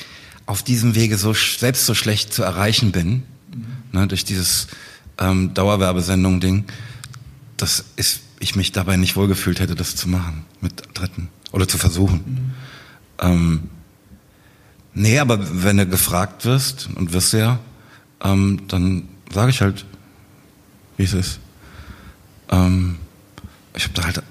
[0.47, 3.23] auf diesem Wege so selbst so schlecht zu erreichen bin,
[3.55, 3.67] mhm.
[3.93, 4.69] ne, durch dieses
[5.19, 6.65] ähm, Dauerwerbesendung-Ding,
[7.57, 11.79] dass ist, ich mich dabei nicht wohlgefühlt hätte, das zu machen mit Dritten oder zu
[11.79, 12.25] versuchen.
[12.27, 12.51] Mhm.
[13.21, 13.63] Ähm,
[14.95, 17.61] nee, aber wenn du gefragt wirst und wirst ja,
[18.23, 19.87] ähm, dann sage ich halt,
[20.97, 21.39] wie es ist.
[22.51, 22.97] Ähm,
[23.75, 24.23] ich habe da halt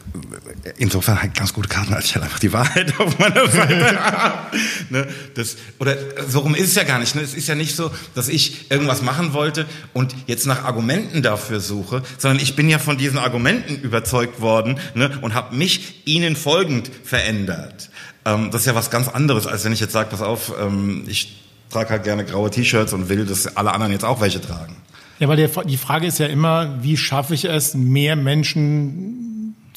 [0.77, 4.57] insofern halt ganz gute Karten, als ich halt einfach die Wahrheit auf meiner Seite habe.
[4.89, 5.95] ne, das, oder
[6.27, 7.15] so rum ist es ja gar nicht.
[7.15, 7.21] Ne?
[7.21, 11.59] Es ist ja nicht so, dass ich irgendwas machen wollte und jetzt nach Argumenten dafür
[11.59, 16.35] suche, sondern ich bin ja von diesen Argumenten überzeugt worden ne, und habe mich ihnen
[16.35, 17.89] folgend verändert.
[18.25, 21.05] Ähm, das ist ja was ganz anderes, als wenn ich jetzt sage, pass auf, ähm,
[21.07, 24.75] ich trage halt gerne graue T-Shirts und will, dass alle anderen jetzt auch welche tragen.
[25.19, 29.10] Ja, weil der, die Frage ist ja immer, wie schaffe ich es, mehr Menschen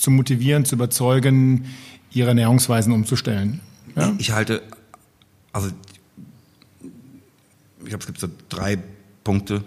[0.05, 1.65] zu motivieren, zu überzeugen,
[2.13, 3.61] ihre Ernährungsweisen umzustellen?
[3.97, 4.13] Ja?
[4.19, 4.63] Ich halte,
[5.53, 5.71] also
[6.83, 8.79] ich glaube, es gibt so drei
[9.25, 9.65] Punkte,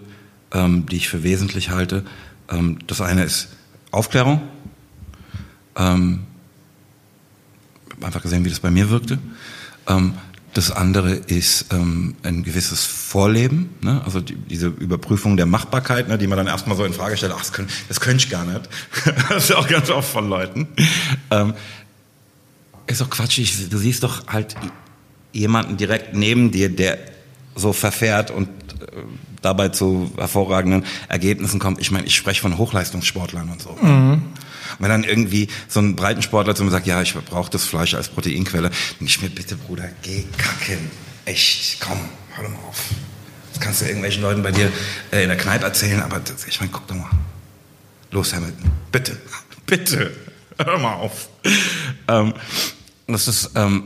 [0.52, 2.04] ähm, die ich für wesentlich halte.
[2.48, 3.48] Ähm, das eine ist
[3.90, 4.40] Aufklärung.
[5.76, 6.20] Ähm,
[7.88, 9.18] ich habe einfach gesehen, wie das bei mir wirkte.
[9.88, 10.14] Ähm,
[10.58, 14.02] das andere ist ähm, ein gewisses Vorleben, ne?
[14.04, 16.18] also die, diese Überprüfung der Machbarkeit, ne?
[16.18, 18.44] die man dann erstmal so in Frage stellt, ach, das, können, das könnte ich gar
[18.44, 18.68] nicht.
[19.28, 20.66] das ist auch ganz oft von Leuten.
[21.30, 21.54] Ähm,
[22.88, 24.56] ist doch quatschig, du siehst doch halt
[25.32, 26.98] jemanden direkt neben dir, der
[27.54, 29.02] so verfährt und äh,
[29.42, 31.80] dabei zu hervorragenden Ergebnissen kommt.
[31.80, 33.78] Ich meine, ich spreche von Hochleistungssportlern und so.
[33.80, 34.22] Mhm.
[34.78, 38.08] Wenn dann irgendwie so ein Breitensportler zu mir sagt, ja, ich brauche das Fleisch als
[38.08, 40.90] Proteinquelle, denke ich mir, bitte Bruder, geh kacken.
[41.24, 41.98] Echt, komm,
[42.34, 42.84] hör doch mal auf.
[43.52, 44.70] Das kannst du irgendwelchen Leuten bei dir
[45.10, 47.10] äh, in der Kneipe erzählen, aber das, ich meine, guck doch mal.
[48.10, 49.18] Los, Hamilton, bitte,
[49.66, 50.12] bitte,
[50.58, 51.28] hör mal auf.
[52.06, 52.34] Ähm,
[53.06, 53.84] das ist ähm,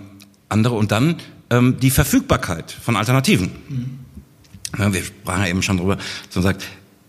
[0.49, 0.75] andere.
[0.75, 1.17] Und dann
[1.51, 3.51] ähm, die Verfügbarkeit von Alternativen.
[3.69, 3.99] Mhm.
[4.79, 6.65] Ja, wir sprachen ja eben schon drüber, dass man sagt,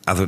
[0.06, 0.28] also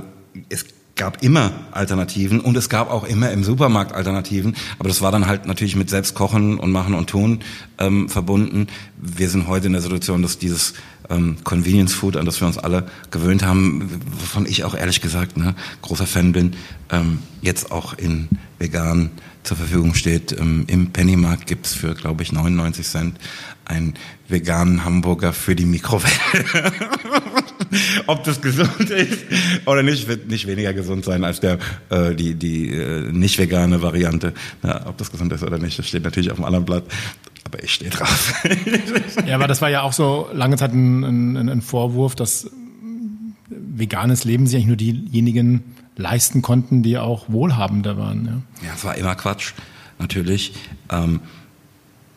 [0.49, 5.11] es gab immer Alternativen und es gab auch immer im Supermarkt Alternativen, aber das war
[5.11, 7.41] dann halt natürlich mit Selbstkochen und Machen und Tun
[7.77, 8.67] ähm, verbunden.
[8.97, 10.73] Wir sind heute in der Situation, dass dieses
[11.09, 15.37] ähm, Convenience Food, an das wir uns alle gewöhnt haben, wovon ich auch ehrlich gesagt
[15.37, 16.53] ne, großer Fan bin,
[16.89, 19.11] ähm, jetzt auch in vegan
[19.43, 20.31] zur Verfügung steht.
[20.37, 23.19] Ähm, Im Pennymarkt gibt's für, glaube ich, 99 Cent
[23.65, 23.95] einen
[24.27, 26.13] veganen Hamburger für die Mikrowelle.
[28.07, 29.25] Ob das gesund ist
[29.65, 31.57] oder nicht, wird nicht weniger gesund sein als der
[31.89, 34.33] äh, die die äh, nicht vegane Variante.
[34.63, 36.83] Ja, ob das gesund ist oder nicht, das steht natürlich auf dem anderen Blatt.
[37.43, 38.43] Aber ich stehe drauf.
[39.27, 42.49] ja, aber das war ja auch so lange Zeit ein, ein, ein Vorwurf, dass
[43.49, 48.25] veganes Leben sich eigentlich nur diejenigen leisten konnten, die auch wohlhabender waren.
[48.61, 49.53] Ja, ja es war immer Quatsch,
[49.99, 50.53] natürlich.
[50.89, 51.21] Ähm,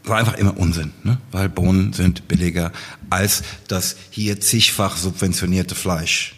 [0.09, 1.19] war einfach immer Unsinn, ne?
[1.33, 2.73] weil Bohnen sind billiger
[3.11, 6.37] als das hier zigfach subventionierte Fleisch.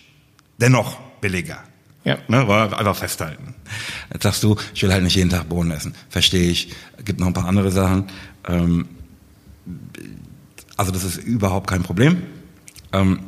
[0.58, 1.62] Dennoch billiger.
[2.04, 2.18] Ja.
[2.28, 3.54] Ne, war einfach festhalten.
[4.12, 5.94] Jetzt sagst du, ich will halt nicht jeden Tag Bohnen essen.
[6.08, 6.72] Verstehe ich.
[7.04, 8.06] Gibt noch ein paar andere Sachen.
[8.48, 8.88] Ähm,
[10.76, 12.22] also das ist überhaupt kein Problem.
[12.92, 13.20] Ähm,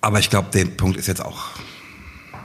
[0.00, 1.50] aber ich glaube, der Punkt ist jetzt auch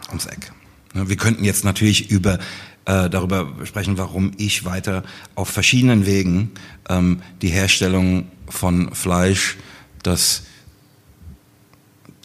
[0.09, 0.51] ums Eck.
[0.93, 2.39] Ne, wir könnten jetzt natürlich über
[2.87, 5.03] äh, darüber sprechen, warum ich weiter
[5.35, 6.51] auf verschiedenen Wegen
[6.89, 9.57] ähm, die Herstellung von Fleisch,
[10.03, 10.43] das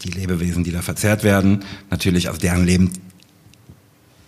[0.04, 2.92] die Lebewesen, die da verzehrt werden, natürlich, also deren Leben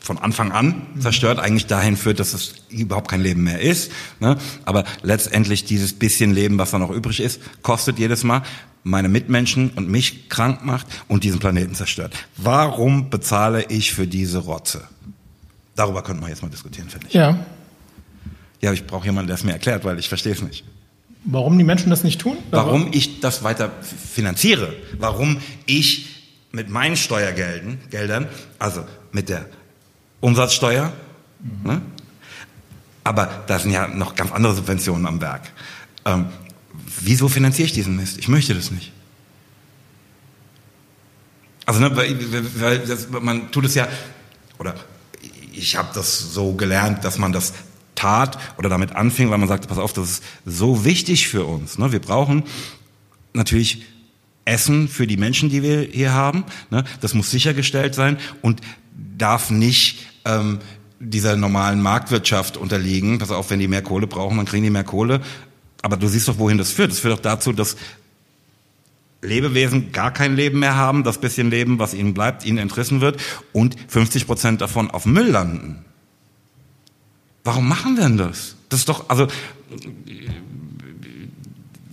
[0.00, 3.90] von Anfang an zerstört, eigentlich dahin führt, dass es überhaupt kein Leben mehr ist.
[4.20, 4.36] Ne?
[4.64, 8.42] Aber letztendlich dieses bisschen Leben, was da noch übrig ist, kostet jedes Mal
[8.82, 12.14] meine Mitmenschen und mich krank macht und diesen Planeten zerstört.
[12.36, 14.82] Warum bezahle ich für diese Rotze?
[15.76, 17.14] Darüber könnte man jetzt mal diskutieren, finde ich.
[17.14, 17.44] Ja.
[18.60, 20.64] Ja, ich brauche jemanden, der es mir erklärt, weil ich verstehe es nicht.
[21.24, 22.36] Warum die Menschen das nicht tun?
[22.50, 24.74] Warum ich das weiter finanziere?
[24.98, 26.14] Warum ich
[26.52, 29.46] mit meinen Steuergeldern, Geldern, also mit der
[30.20, 30.92] Umsatzsteuer.
[31.40, 31.70] Mhm.
[31.70, 31.82] Ne?
[33.02, 35.42] Aber da sind ja noch ganz andere Subventionen am Werk.
[36.04, 36.26] Ähm,
[37.00, 38.18] wieso finanziere ich diesen Mist?
[38.18, 38.92] Ich möchte das nicht.
[41.66, 42.16] Also ne, weil,
[42.60, 43.88] weil das, man tut es ja,
[44.58, 44.74] oder
[45.56, 47.52] ich habe das so gelernt, dass man das
[47.94, 51.78] tat oder damit anfing, weil man sagte, pass auf, das ist so wichtig für uns.
[51.78, 51.92] Ne?
[51.92, 52.44] Wir brauchen
[53.32, 53.84] natürlich
[54.44, 56.44] Essen für die Menschen, die wir hier haben.
[56.70, 56.84] Ne?
[57.00, 58.60] Das muss sichergestellt sein und
[59.16, 60.58] darf nicht ähm,
[61.00, 63.18] dieser normalen Marktwirtschaft unterliegen.
[63.18, 65.20] Pass auf, wenn die mehr Kohle brauchen, dann kriegen die mehr Kohle.
[65.82, 66.90] Aber du siehst doch, wohin das führt.
[66.90, 67.76] Das führt doch dazu, dass
[69.24, 73.20] Lebewesen gar kein Leben mehr haben, das bisschen Leben, was ihnen bleibt, ihnen entrissen wird
[73.52, 75.84] und 50 Prozent davon auf Müll landen.
[77.42, 78.56] Warum machen wir denn das?
[78.68, 79.28] Das ist doch, also,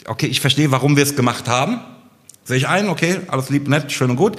[0.06, 1.80] okay, ich verstehe, warum wir es gemacht haben.
[2.44, 4.38] Sehe ich ein, okay, alles lieb, nett, schön und gut.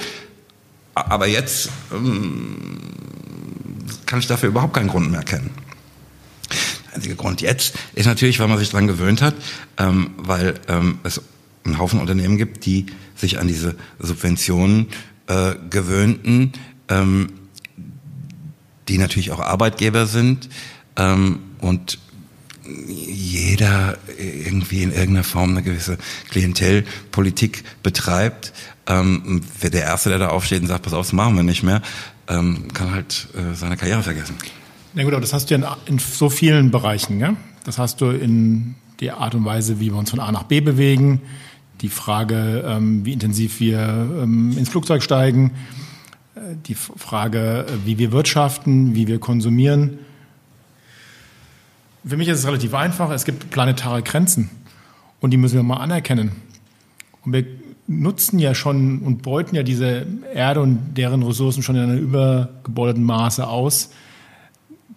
[0.94, 2.78] Aber jetzt ähm,
[4.06, 5.50] kann ich dafür überhaupt keinen Grund mehr kennen.
[6.86, 9.34] Der einzige Grund jetzt ist natürlich, weil man sich daran gewöhnt hat,
[9.78, 11.22] ähm, weil ähm, es
[11.64, 14.88] einen Haufen Unternehmen gibt, die sich an diese Subventionen
[15.26, 16.52] äh, gewöhnten,
[16.88, 17.32] ähm,
[18.88, 20.48] die natürlich auch Arbeitgeber sind
[20.96, 21.98] ähm, und
[22.86, 25.98] jeder irgendwie in irgendeiner Form eine gewisse
[26.30, 28.52] Klientelpolitik betreibt.
[28.86, 31.82] Ähm, der Erste, der da aufsteht und sagt, pass auf, das machen wir nicht mehr,
[32.28, 34.36] ähm, kann halt äh, seine Karriere vergessen.
[34.94, 37.18] Na gut, aber das hast du ja in, in so vielen Bereichen.
[37.20, 37.36] Ja?
[37.64, 40.60] Das hast du in der Art und Weise, wie wir uns von A nach B
[40.60, 41.20] bewegen,
[41.82, 45.50] die Frage, ähm, wie intensiv wir ähm, ins Flugzeug steigen,
[46.36, 49.98] äh, die Frage, äh, wie wir wirtschaften, wie wir konsumieren.
[52.06, 53.10] Für mich ist es relativ einfach.
[53.10, 54.50] Es gibt planetare Grenzen
[55.20, 56.32] und die müssen wir mal anerkennen.
[57.24, 57.44] Und wir
[57.88, 63.02] nutzen ja schon und beuten ja diese Erde und deren Ressourcen schon in einem übergebordeten
[63.02, 63.90] Maße aus,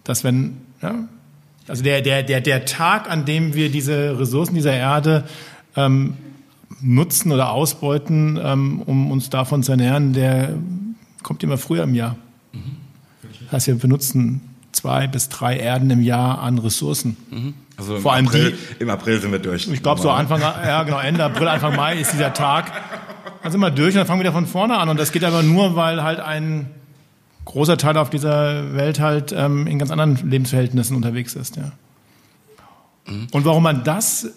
[0.04, 1.08] dass wenn, ja,
[1.66, 5.24] also der, der, der, der Tag, an dem wir diese Ressourcen dieser Erde
[5.74, 6.14] ähm,
[6.80, 10.54] nutzen oder ausbeuten, ähm, um uns davon zu ernähren, der
[11.22, 12.16] kommt immer früher im Jahr.
[12.52, 12.76] Mhm.
[13.46, 14.40] Das heißt, wir benutzen
[14.72, 17.16] zwei bis drei Erden im Jahr an Ressourcen.
[17.30, 17.54] Mhm.
[17.76, 19.68] Also Vor allem April, die, im April sind wir durch.
[19.68, 22.72] Ich glaube so Anfang, ja genau, Ende April, Anfang Mai ist dieser Tag.
[23.42, 24.88] Dann sind wir durch und dann fangen wir wieder von vorne an.
[24.88, 26.70] Und das geht aber nur, weil halt ein
[27.44, 31.56] großer Teil auf dieser Welt halt ähm, in ganz anderen Lebensverhältnissen unterwegs ist.
[31.56, 31.72] Ja.
[33.06, 33.28] Mhm.
[33.30, 34.28] Und warum man das,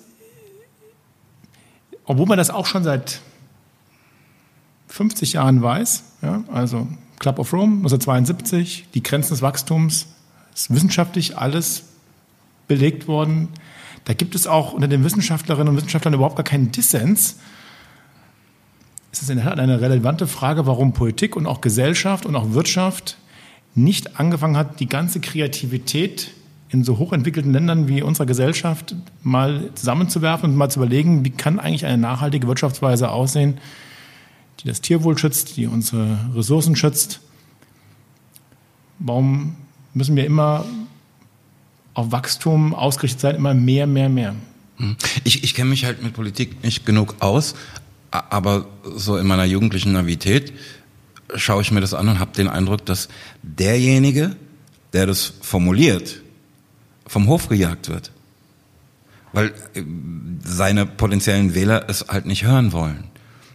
[2.09, 3.21] obwohl man das auch schon seit
[4.87, 6.87] 50 Jahren weiß, ja, also
[7.19, 10.07] Club of Rome 1972, die Grenzen des Wachstums,
[10.55, 11.83] ist wissenschaftlich alles
[12.67, 13.49] belegt worden.
[14.05, 17.37] Da gibt es auch unter den Wissenschaftlerinnen und Wissenschaftlern überhaupt gar keinen Dissens.
[19.11, 22.53] Es ist in der Tat eine relevante Frage, warum Politik und auch Gesellschaft und auch
[22.53, 23.17] Wirtschaft
[23.75, 26.31] nicht angefangen hat, die ganze Kreativität
[26.69, 31.59] in so hochentwickelten Ländern wie unserer Gesellschaft mal zusammenzuwerfen und mal zu überlegen, wie kann
[31.59, 33.57] eigentlich eine nachhaltige Wirtschaftsweise aussehen,
[34.59, 37.21] die das Tierwohl schützt, die unsere Ressourcen schützt.
[38.99, 39.55] Warum
[39.93, 40.65] müssen wir immer
[41.99, 44.35] auf Wachstum ausgerichtet sein, immer mehr, mehr, mehr.
[44.77, 44.95] Hm.
[45.25, 47.55] Ich, ich kenne mich halt mit Politik nicht genug aus,
[48.11, 50.53] aber so in meiner jugendlichen Navität
[51.35, 53.09] schaue ich mir das an und habe den Eindruck, dass
[53.43, 54.35] derjenige,
[54.93, 56.21] der das formuliert,
[57.09, 58.11] vom Hof gejagt wird.
[59.33, 59.83] Weil äh,
[60.45, 63.05] seine potenziellen Wähler es halt nicht hören wollen.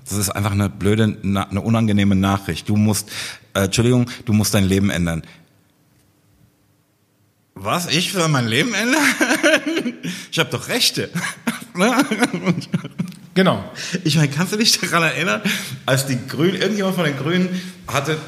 [0.06, 2.68] Das ist einfach eine blöde, eine unangenehme Nachricht.
[2.68, 3.10] Du musst,
[3.54, 5.22] äh, Entschuldigung, du musst dein Leben ändern.
[7.54, 7.86] Was?
[7.86, 9.00] Ich soll mein Leben ändern?
[10.30, 11.08] Ich habe doch Rechte.
[13.34, 13.64] genau.
[14.02, 15.40] Ich meine, kannst du dich daran erinnern,
[15.86, 18.18] als die Grünen, irgendjemand von den Grünen hatte,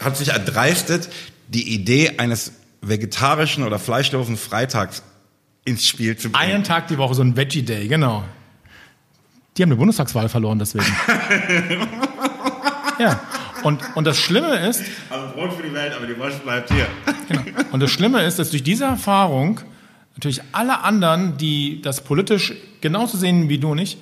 [0.00, 1.10] hat sich erdreistet,
[1.48, 2.52] die Idee eines
[2.88, 5.02] vegetarischen oder fleischlosen Freitags
[5.64, 6.52] ins Spiel zu bringen.
[6.52, 8.24] Einen Tag die Woche, so ein Veggie Day, genau.
[9.56, 10.84] Die haben eine Bundestagswahl verloren deswegen.
[12.98, 13.20] ja.
[13.62, 14.82] Und, und das Schlimme ist.
[15.10, 16.86] Also Brot für die Welt, aber die Wurst bleibt hier.
[17.28, 17.42] Genau.
[17.72, 19.60] Und das Schlimme ist, dass durch diese Erfahrung
[20.14, 23.98] natürlich alle anderen, die das politisch genauso sehen wie du nicht,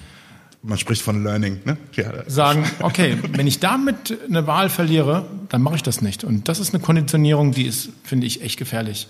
[0.65, 1.77] man spricht von Learning, ne?
[1.93, 2.12] Ja.
[2.27, 6.25] Sagen, okay, wenn ich damit eine Wahl verliere, dann mache ich das nicht.
[6.25, 9.07] Und das ist eine Konditionierung, die ist, finde ich, echt gefährlich.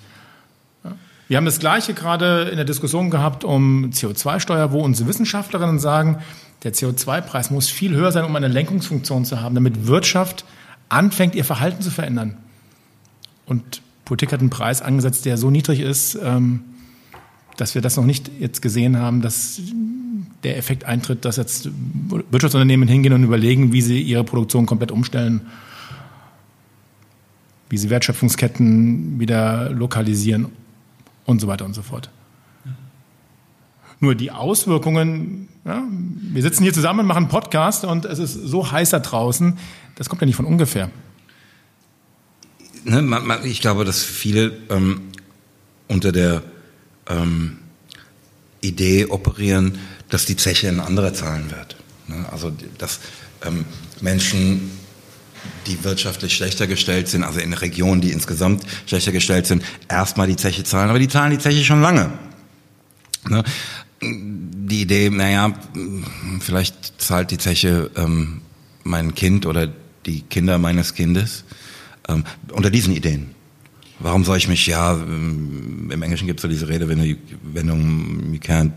[1.28, 6.18] Wir haben das Gleiche gerade in der Diskussion gehabt um CO2-Steuer, wo unsere Wissenschaftlerinnen sagen,
[6.64, 10.44] der CO2-Preis muss viel höher sein, um eine Lenkungsfunktion zu haben, damit Wirtschaft
[10.88, 12.36] anfängt, ihr Verhalten zu verändern.
[13.46, 16.64] Und Politik hat einen Preis angesetzt, der so niedrig ist, ähm,
[17.56, 19.60] dass wir das noch nicht jetzt gesehen haben, dass
[20.42, 21.70] der Effekt eintritt, dass jetzt
[22.30, 25.42] Wirtschaftsunternehmen hingehen und überlegen, wie sie ihre Produktion komplett umstellen,
[27.70, 30.48] wie sie Wertschöpfungsketten wieder lokalisieren
[31.24, 32.10] und so weiter und so fort.
[34.00, 38.70] Nur die Auswirkungen, ja, wir sitzen hier zusammen, machen einen Podcast und es ist so
[38.70, 39.56] heiß da draußen,
[39.94, 40.90] das kommt ja nicht von ungefähr.
[42.84, 45.00] Ne, man, man, ich glaube, dass viele ähm,
[45.88, 46.42] unter der
[47.08, 47.58] ähm,
[48.60, 49.78] Idee operieren,
[50.08, 51.76] dass die Zeche ein anderer zahlen wird.
[52.08, 52.24] Ne?
[52.30, 53.00] Also dass
[53.44, 53.64] ähm,
[54.00, 54.70] Menschen,
[55.66, 60.36] die wirtschaftlich schlechter gestellt sind, also in Regionen, die insgesamt schlechter gestellt sind, erstmal die
[60.36, 62.12] Zeche zahlen, aber die zahlen die Zeche schon lange.
[63.28, 63.44] Ne?
[64.02, 65.54] Die Idee, naja,
[66.40, 68.42] vielleicht zahlt die Zeche ähm,
[68.82, 69.68] mein Kind oder
[70.04, 71.44] die Kinder meines Kindes.
[72.08, 73.34] Ähm, unter diesen Ideen.
[74.00, 78.72] Warum soll ich mich, ja, ähm, im Englischen gibt es so diese Redewendung, you can't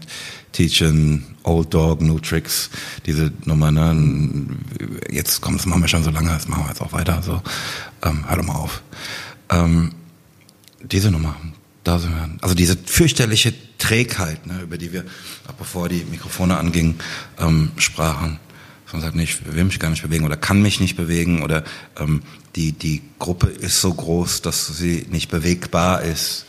[0.51, 2.69] teach an old dog new tricks,
[3.05, 4.47] diese Nummer, ne?
[5.09, 7.41] Jetzt kommt, das machen wir schon so lange, das machen wir jetzt auch weiter, so,
[8.03, 8.83] ähm, hör doch mal auf.
[9.49, 9.93] Ähm,
[10.83, 11.35] diese Nummer,
[11.83, 15.03] da sind wir, also diese fürchterliche Trägheit, ne, über die wir,
[15.57, 16.95] bevor die Mikrofone angingen,
[17.39, 18.39] ähm, sprachen
[18.93, 21.63] man sagt, nee, ich will mich gar nicht bewegen oder kann mich nicht bewegen oder
[21.99, 22.21] ähm,
[22.55, 26.45] die, die Gruppe ist so groß, dass sie nicht bewegbar ist.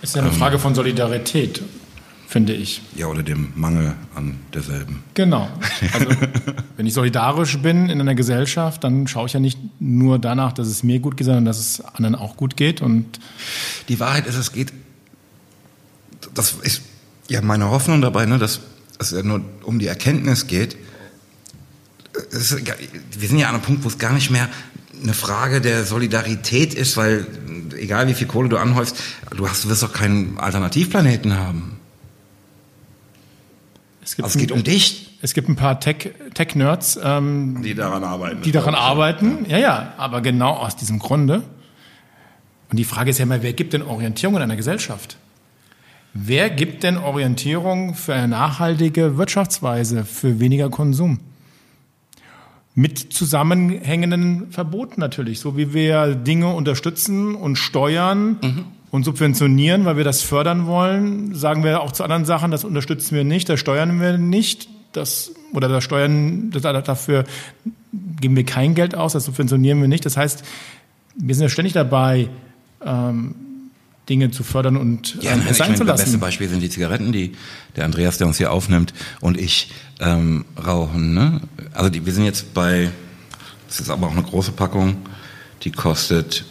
[0.00, 1.62] Es ist ja eine ähm, Frage von Solidarität,
[2.26, 2.82] finde ich.
[2.96, 5.02] Ja, oder dem Mangel an derselben.
[5.14, 5.48] Genau.
[5.92, 6.08] Also,
[6.76, 10.68] wenn ich solidarisch bin in einer Gesellschaft, dann schaue ich ja nicht nur danach, dass
[10.68, 12.80] es mir gut geht, sondern dass es anderen auch gut geht.
[12.80, 13.20] Und
[13.88, 14.72] die Wahrheit ist, es geht,
[16.34, 16.82] das ist
[17.28, 18.60] ja meine Hoffnung dabei, ne, dass
[18.98, 20.76] es ja nur um die Erkenntnis geht,
[22.30, 22.56] ist,
[23.18, 24.48] wir sind ja an einem Punkt, wo es gar nicht mehr
[25.02, 27.26] eine Frage der Solidarität ist, weil
[27.78, 28.96] egal wie viel Kohle du anhäufst,
[29.36, 31.80] du, hast, du wirst doch keinen Alternativplaneten haben.
[34.02, 35.18] Es, also es geht um dich.
[35.20, 38.42] Es gibt ein paar Tech-Nerds, Tech ähm, die daran arbeiten.
[38.42, 39.56] Die daran arbeiten, ja.
[39.56, 41.42] ja, ja, aber genau aus diesem Grunde.
[42.70, 45.16] Und die Frage ist ja immer, wer gibt denn Orientierung in einer Gesellschaft?
[46.12, 51.20] Wer gibt denn Orientierung für eine nachhaltige Wirtschaftsweise, für weniger Konsum?
[52.74, 58.64] Mit zusammenhängenden Verboten natürlich, so wie wir Dinge unterstützen und steuern mhm.
[58.90, 63.14] und subventionieren, weil wir das fördern wollen, sagen wir auch zu anderen Sachen, das unterstützen
[63.14, 67.24] wir nicht, das steuern wir nicht, das oder das steuern das, dafür
[68.20, 70.04] geben wir kein Geld aus, das subventionieren wir nicht.
[70.04, 70.44] Das heißt,
[71.16, 72.28] wir sind ja ständig dabei,
[72.84, 73.36] ähm,
[74.08, 75.86] Dinge zu fördern und ja, ähm, nein, sein zu lassen.
[75.86, 77.32] Das beste Beispiel sind die Zigaretten, die
[77.76, 81.14] der Andreas, der uns hier aufnimmt, und ich ähm, rauchen.
[81.14, 81.40] Ne?
[81.72, 82.90] Also die, wir sind jetzt bei,
[83.66, 84.96] das ist aber auch eine große Packung,
[85.62, 86.44] die kostet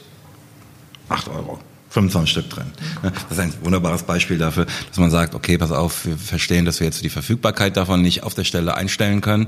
[1.09, 1.59] 8 Euro.
[1.89, 2.65] 25 Stück drin.
[3.03, 3.11] Ne?
[3.29, 6.79] Das ist ein wunderbares Beispiel dafür, dass man sagt, okay, pass auf, wir verstehen, dass
[6.79, 9.45] wir jetzt die Verfügbarkeit davon nicht auf der Stelle einstellen können,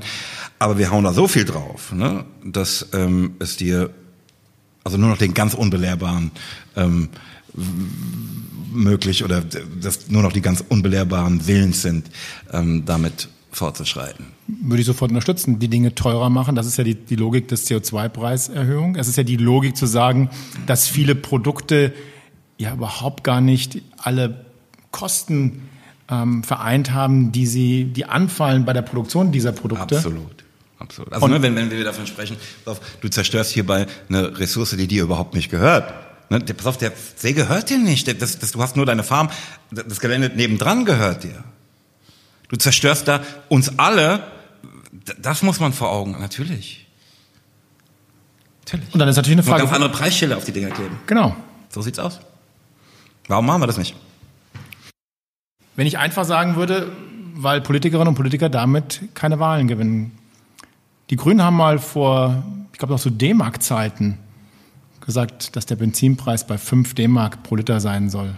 [0.60, 3.90] aber wir hauen da so viel drauf, ne, dass ähm, es dir
[4.84, 6.30] also nur noch den ganz unbelehrbaren
[6.76, 7.08] ähm,
[8.76, 12.10] möglich oder dass nur noch die ganz unbelehrbaren Willens sind,
[12.52, 14.26] ähm, damit fortzuschreiten.
[14.46, 16.54] Würde ich sofort unterstützen, die Dinge teurer machen.
[16.54, 18.96] Das ist ja die, die Logik des CO2-Preiserhöhung.
[18.96, 20.30] Es ist ja die Logik zu sagen,
[20.66, 21.94] dass viele Produkte
[22.58, 24.44] ja überhaupt gar nicht alle
[24.90, 25.68] Kosten
[26.08, 29.96] ähm, vereint haben, die sie, die anfallen bei der Produktion dieser Produkte.
[29.96, 30.44] Absolut.
[30.78, 31.12] Absolut.
[31.14, 32.36] Also, ne, wenn, wenn wir davon sprechen,
[33.00, 36.92] du zerstörst hierbei eine Ressource, die dir überhaupt nicht gehört Ne, der, pass auf, der
[37.16, 38.08] See gehört dir nicht.
[38.20, 39.30] Das, das, du hast nur deine Farm.
[39.70, 41.44] Das Gelände nebendran gehört dir.
[42.48, 44.24] Du zerstörst da uns alle.
[45.18, 46.16] Das muss man vor Augen.
[46.20, 46.86] Natürlich.
[48.64, 48.92] Natürlich.
[48.92, 49.62] Und dann ist natürlich eine Frage.
[49.62, 50.98] Und ganz andere Preisschilder auf die Dinger kleben.
[51.06, 51.36] Genau.
[51.68, 52.20] So sieht's aus.
[53.28, 53.94] Warum machen wir das nicht?
[55.76, 56.90] Wenn ich einfach sagen würde,
[57.34, 60.18] weil Politikerinnen und Politiker damit keine Wahlen gewinnen.
[61.10, 64.18] Die Grünen haben mal vor, ich glaube noch so D-Mark-Zeiten,
[65.06, 68.34] gesagt, dass der Benzinpreis bei 5 D-Mark pro Liter sein soll.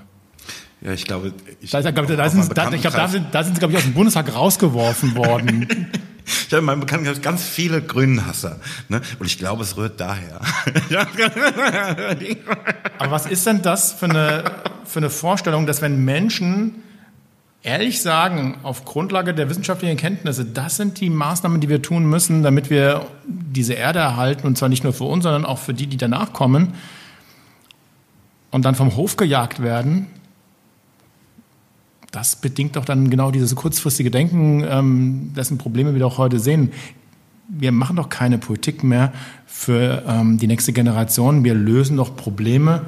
[0.80, 3.54] Ja, ich glaube, ich, da, glaub, da, sind, da, ich glaube, da sind, da sind
[3.54, 5.66] sie, glaube ich, aus dem Bundestag rausgeworfen worden.
[6.46, 8.60] ich habe man bekannt ganz viele Grünenhasser.
[8.88, 9.00] Ne?
[9.18, 10.40] Und ich glaube, es rührt daher.
[12.98, 14.44] Aber was ist denn das für eine,
[14.84, 16.76] für eine Vorstellung, dass wenn Menschen
[17.62, 22.42] ehrlich sagen, auf Grundlage der wissenschaftlichen Kenntnisse, das sind die Maßnahmen, die wir tun müssen,
[22.42, 25.86] damit wir diese Erde erhalten, und zwar nicht nur für uns, sondern auch für die,
[25.86, 26.74] die danach kommen,
[28.50, 30.06] und dann vom Hof gejagt werden,
[32.10, 36.72] das bedingt doch dann genau dieses kurzfristige Denken, ähm, dessen Probleme wir doch heute sehen.
[37.48, 39.12] Wir machen doch keine Politik mehr
[39.46, 41.44] für ähm, die nächste Generation.
[41.44, 42.86] Wir lösen doch Probleme,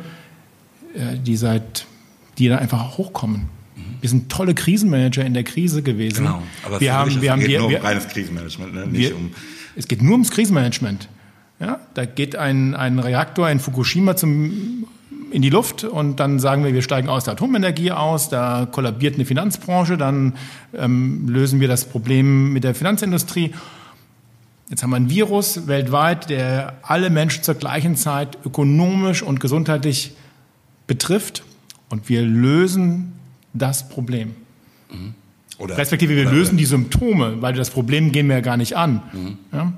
[0.94, 1.86] äh, die seit,
[2.38, 3.59] die dann einfach hochkommen.
[4.00, 6.24] Wir sind tolle Krisenmanager in der Krise gewesen.
[6.24, 8.86] Genau, aber wir haben, wir haben, geht wir, nur um wir, reines Krisenmanagement, ne?
[8.86, 9.30] nicht wir, um
[9.76, 11.08] es geht nur ums Krisenmanagement.
[11.58, 14.86] Ja, da geht ein, ein Reaktor in Fukushima zum,
[15.30, 19.14] in die Luft und dann sagen wir, wir steigen aus der Atomenergie aus, da kollabiert
[19.14, 20.34] eine Finanzbranche, dann
[20.74, 23.52] ähm, lösen wir das Problem mit der Finanzindustrie.
[24.70, 30.12] Jetzt haben wir ein Virus weltweit, der alle Menschen zur gleichen Zeit ökonomisch und gesundheitlich
[30.86, 31.42] betrifft
[31.90, 33.19] und wir lösen
[33.52, 34.34] das Problem.
[34.90, 35.14] Mhm.
[35.58, 38.76] Oder, Respektive wir oder, lösen die Symptome, weil das Problem gehen wir ja gar nicht
[38.76, 39.02] an.
[39.12, 39.38] Mhm.
[39.52, 39.72] Ja?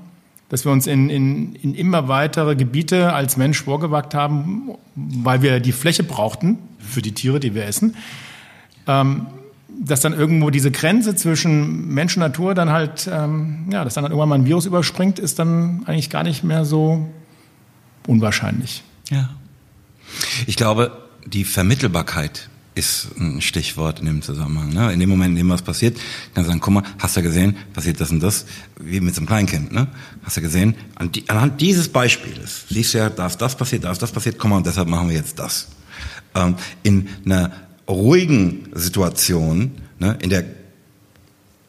[0.49, 5.59] Dass wir uns in, in, in immer weitere Gebiete als Mensch vorgewagt haben, weil wir
[5.59, 7.95] die Fläche brauchten für die Tiere, die wir essen.
[8.87, 9.27] Ähm,
[9.79, 14.03] dass dann irgendwo diese Grenze zwischen Mensch und Natur dann halt, ähm, ja, dass dann,
[14.03, 17.09] dann irgendwann mal ein Virus überspringt, ist dann eigentlich gar nicht mehr so
[18.07, 18.83] unwahrscheinlich.
[19.09, 19.29] Ja.
[20.45, 20.91] Ich glaube,
[21.25, 24.73] die Vermittelbarkeit ist ein Stichwort in dem Zusammenhang.
[24.73, 24.91] Ne?
[24.93, 25.97] In dem Moment, in dem was passiert,
[26.33, 28.45] kann sagen, guck mal, hast du gesehen, passiert das und das,
[28.79, 29.71] wie mit so einem Kleinkind.
[29.71, 29.87] Ne?
[30.23, 33.93] Hast du gesehen, an die, anhand dieses Beispieles, siehst du ja, da das passiert, da
[33.93, 35.67] das passiert, komm mal, und deshalb machen wir jetzt das.
[36.35, 37.51] Ähm, in einer
[37.87, 40.45] ruhigen Situation, ne, in der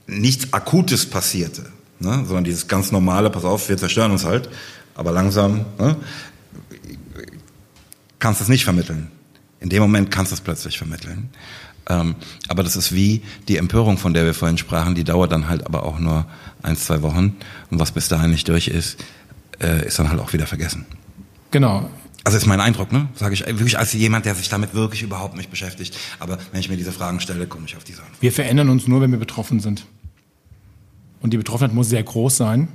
[0.06, 1.66] nichts Akutes passierte,
[2.00, 4.48] ne, sondern dieses ganz normale, pass auf, wir zerstören uns halt,
[4.94, 5.96] aber langsam, ne,
[8.18, 9.10] kannst du es nicht vermitteln.
[9.64, 11.30] In dem Moment kannst du es plötzlich vermitteln.
[11.88, 12.16] Ähm,
[12.48, 15.64] aber das ist wie die Empörung, von der wir vorhin sprachen, die dauert dann halt
[15.64, 16.26] aber auch nur
[16.62, 17.36] ein, zwei Wochen.
[17.70, 19.02] Und was bis dahin nicht durch ist,
[19.62, 20.84] äh, ist dann halt auch wieder vergessen.
[21.50, 21.88] Genau.
[22.24, 23.08] Also ist mein Eindruck, ne?
[23.14, 25.96] Sage ich wirklich als jemand, der sich damit wirklich überhaupt nicht beschäftigt.
[26.18, 28.20] Aber wenn ich mir diese Fragen stelle, komme ich auf diese Antwort.
[28.20, 29.86] Wir verändern uns nur, wenn wir betroffen sind.
[31.22, 32.68] Und die Betroffenheit muss sehr groß sein.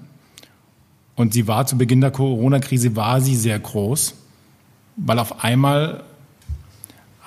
[1.13, 4.15] Und sie war zu Beginn der Corona-Krise, war sie sehr groß,
[4.97, 6.03] weil auf einmal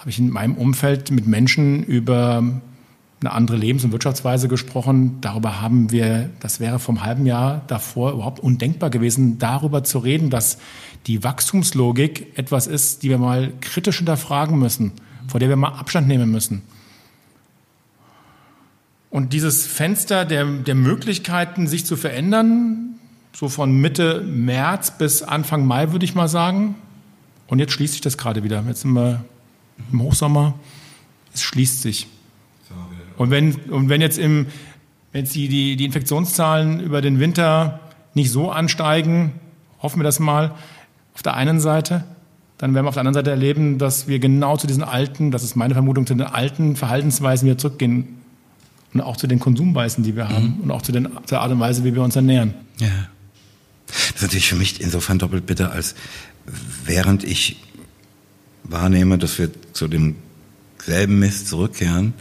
[0.03, 2.43] habe ich in meinem Umfeld mit Menschen über
[3.21, 5.19] eine andere Lebens- und Wirtschaftsweise gesprochen.
[5.21, 10.29] Darüber haben wir, das wäre vom halben Jahr davor überhaupt undenkbar gewesen, darüber zu reden,
[10.29, 10.59] dass
[11.07, 14.91] die Wachstumslogik etwas ist, die wir mal kritisch hinterfragen müssen,
[15.29, 16.63] vor der wir mal Abstand nehmen müssen.
[19.09, 22.97] Und dieses Fenster der, der Möglichkeiten, sich zu verändern,
[23.33, 26.75] so von Mitte März bis Anfang Mai, würde ich mal sagen.
[27.47, 28.65] Und jetzt schließt sich das gerade wieder.
[28.67, 29.25] Jetzt sind wir
[29.91, 30.55] im Hochsommer,
[31.35, 32.07] es schließt sich.
[33.17, 34.47] Und wenn, und wenn jetzt, im,
[35.13, 37.81] wenn jetzt die, die, die Infektionszahlen über den Winter
[38.15, 39.33] nicht so ansteigen,
[39.81, 40.55] hoffen wir das mal,
[41.15, 42.05] auf der einen Seite,
[42.59, 45.43] dann werden wir auf der anderen Seite erleben, dass wir genau zu diesen alten, das
[45.43, 48.21] ist meine Vermutung, zu den alten Verhaltensweisen wieder zurückgehen.
[48.95, 50.57] Und auch zu den Konsumweisen, die wir haben.
[50.59, 50.61] Mhm.
[50.65, 52.55] Und auch zu den, zur Art und Weise, wie wir uns ernähren.
[52.79, 52.89] Ja.
[53.87, 55.95] Das ist natürlich für mich insofern doppelt bitter, als
[56.85, 57.57] während ich
[58.65, 62.15] wahrnehme, dass wir zu demselben Mist zurückkehren,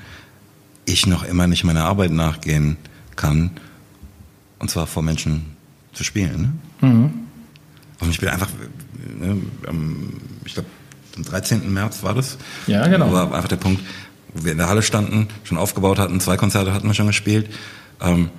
[0.86, 2.78] ich noch immer nicht meiner Arbeit nachgehen
[3.16, 3.52] kann,
[4.60, 5.58] und zwar vor Menschen
[5.94, 6.60] zu spielen.
[6.82, 6.88] Ne?
[6.88, 7.14] Mhm.
[8.00, 8.50] Und ich bin einfach,
[9.20, 9.38] ne,
[10.46, 10.70] ich glaube,
[11.16, 11.72] am 13.
[11.72, 12.38] März war das.
[12.68, 13.12] Ja, genau.
[13.12, 13.82] War einfach der Punkt,
[14.34, 17.50] wo wir in der Halle standen, schon aufgebaut hatten, zwei Konzerte hatten wir schon gespielt.
[18.00, 18.30] Ähm,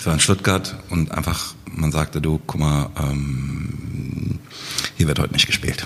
[0.00, 4.38] es war in Stuttgart und einfach, man sagte, du, guck mal, ähm,
[4.96, 5.84] hier wird heute nicht gespielt.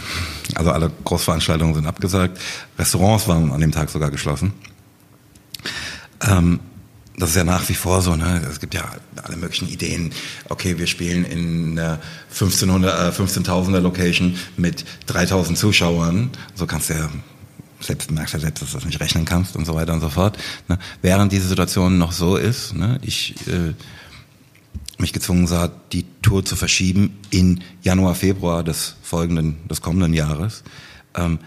[0.55, 2.39] Also alle Großveranstaltungen sind abgesagt.
[2.79, 4.53] Restaurants waren an dem Tag sogar geschlossen.
[6.21, 6.61] Ähm,
[7.17, 8.41] das ist ja nach wie vor so, ne?
[8.49, 8.85] Es gibt ja
[9.21, 10.13] alle möglichen Ideen.
[10.49, 11.99] Okay, wir spielen in einer
[12.31, 16.31] 1500, äh, 15.000er Location mit 3000 Zuschauern.
[16.55, 17.09] So kannst du ja
[17.81, 20.09] selbst merkst ja selbst, dass du das nicht rechnen kannst und so weiter und so
[20.09, 20.39] fort.
[20.69, 20.79] Ne?
[21.03, 22.99] Während diese Situation noch so ist, ne?
[23.03, 23.75] ich äh,
[24.99, 30.63] mich gezwungen sah, die Tour zu verschieben in Januar, Februar des folgenden, des kommenden Jahres.
[31.15, 31.39] Ähm,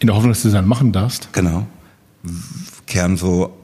[0.00, 1.28] in der Hoffnung, dass du das dann machen darfst?
[1.32, 1.66] Genau.
[2.86, 3.56] Kehren so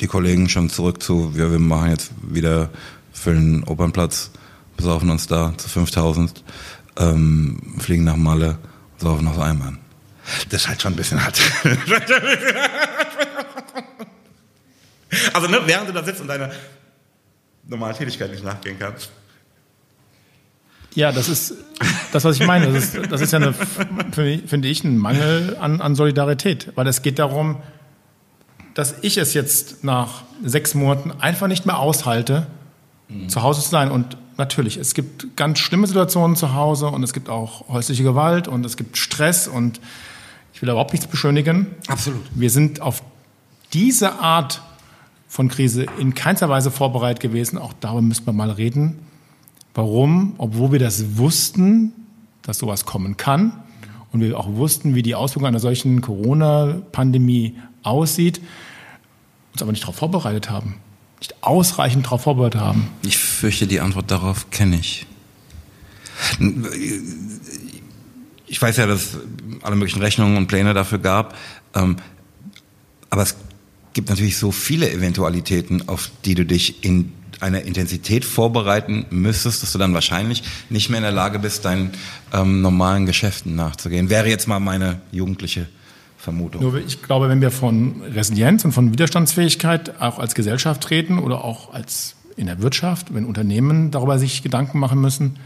[0.00, 2.70] die Kollegen schon zurück zu, ja, wir machen jetzt wieder
[3.12, 4.30] für den Opernplatz,
[4.76, 6.44] besaufen uns da zu 5000,
[6.96, 8.58] ähm, fliegen nach Malle,
[8.98, 9.78] saufen aus Eimern.
[10.48, 11.38] Das ist halt schon ein bisschen hart.
[15.34, 16.50] also, ne, während du da sitzt und deine
[17.68, 19.10] normalen Tätigkeit nicht nachgehen kannst.
[20.94, 21.54] Ja, das ist
[22.12, 22.72] das, was ich meine.
[22.72, 23.52] Das ist, das ist ja, eine,
[24.12, 26.72] finde ich, ein Mangel an, an Solidarität.
[26.76, 27.56] Weil es geht darum,
[28.74, 32.46] dass ich es jetzt nach sechs Monaten einfach nicht mehr aushalte,
[33.08, 33.28] mhm.
[33.28, 33.90] zu Hause zu sein.
[33.90, 38.46] Und natürlich, es gibt ganz schlimme Situationen zu Hause und es gibt auch häusliche Gewalt
[38.46, 39.80] und es gibt Stress und
[40.52, 41.66] ich will überhaupt nichts beschönigen.
[41.88, 42.22] Absolut.
[42.34, 43.02] Wir sind auf
[43.72, 44.62] diese Art
[45.34, 47.58] von Krise in keinster Weise vorbereitet gewesen.
[47.58, 49.00] Auch darüber müssen wir mal reden.
[49.74, 50.34] Warum?
[50.38, 51.92] Obwohl wir das wussten,
[52.42, 53.52] dass sowas kommen kann
[54.12, 58.40] und wir auch wussten, wie die Auswirkungen einer solchen Corona-Pandemie aussieht,
[59.52, 60.76] uns aber nicht darauf vorbereitet haben,
[61.18, 62.86] nicht ausreichend darauf vorbereitet haben.
[63.02, 65.04] Ich fürchte, die Antwort darauf kenne ich.
[68.46, 69.18] Ich weiß ja, dass es
[69.62, 71.36] alle möglichen Rechnungen und Pläne dafür gab,
[71.74, 71.96] ähm,
[73.10, 73.34] aber es
[73.94, 79.72] gibt natürlich so viele Eventualitäten, auf die du dich in einer Intensität vorbereiten müsstest, dass
[79.72, 81.90] du dann wahrscheinlich nicht mehr in der Lage bist, deinen
[82.32, 84.10] ähm, normalen Geschäften nachzugehen.
[84.10, 85.66] Wäre jetzt mal meine jugendliche
[86.16, 86.62] Vermutung.
[86.62, 91.44] Nur ich glaube, wenn wir von Resilienz und von Widerstandsfähigkeit auch als Gesellschaft reden oder
[91.44, 95.36] auch als in der Wirtschaft, wenn Unternehmen darüber sich Gedanken machen müssen,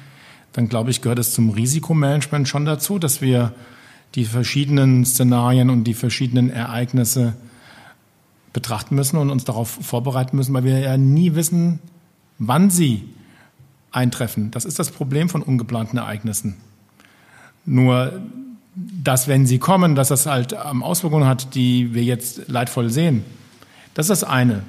[0.53, 3.53] dann glaube ich, gehört es zum Risikomanagement schon dazu, dass wir
[4.15, 7.35] die verschiedenen Szenarien und die verschiedenen Ereignisse
[8.59, 11.79] betrachten müssen und uns darauf vorbereiten müssen, weil wir ja nie wissen,
[12.39, 13.05] wann sie
[13.93, 14.51] eintreffen.
[14.51, 16.57] Das ist das Problem von ungeplanten Ereignissen.
[17.65, 18.21] Nur,
[18.75, 23.25] dass wenn sie kommen, dass das halt Auswirkungen hat, die wir jetzt leidvoll sehen.
[23.95, 24.65] Das ist das eine.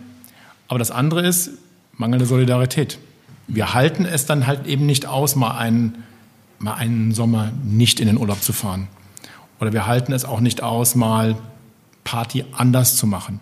[0.67, 1.49] Aber das andere ist
[1.97, 2.99] mangelnde Solidarität.
[3.47, 6.03] Wir halten es dann halt eben nicht aus, mal einen,
[6.59, 8.87] mal einen Sommer nicht in den Urlaub zu fahren.
[9.59, 11.35] Oder wir halten es auch nicht aus, mal
[12.03, 13.39] Party anders zu machen.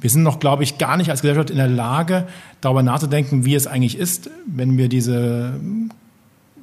[0.00, 2.26] Wir sind noch, glaube ich, gar nicht als Gesellschaft in der Lage,
[2.60, 5.58] darüber nachzudenken, wie es eigentlich ist, wenn wir diese,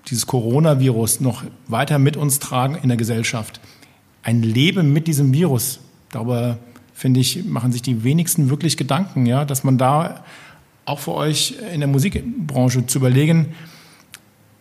[0.08, 3.60] dieses Coronavirus noch weiter mit uns tragen in der Gesellschaft.
[4.24, 5.80] Ein Leben mit diesem Virus,
[6.12, 6.58] darüber,
[6.94, 10.24] finde ich, machen sich die wenigsten wirklich Gedanken, ja, dass man da
[10.86, 13.54] auch für euch in der Musikbranche zu überlegen,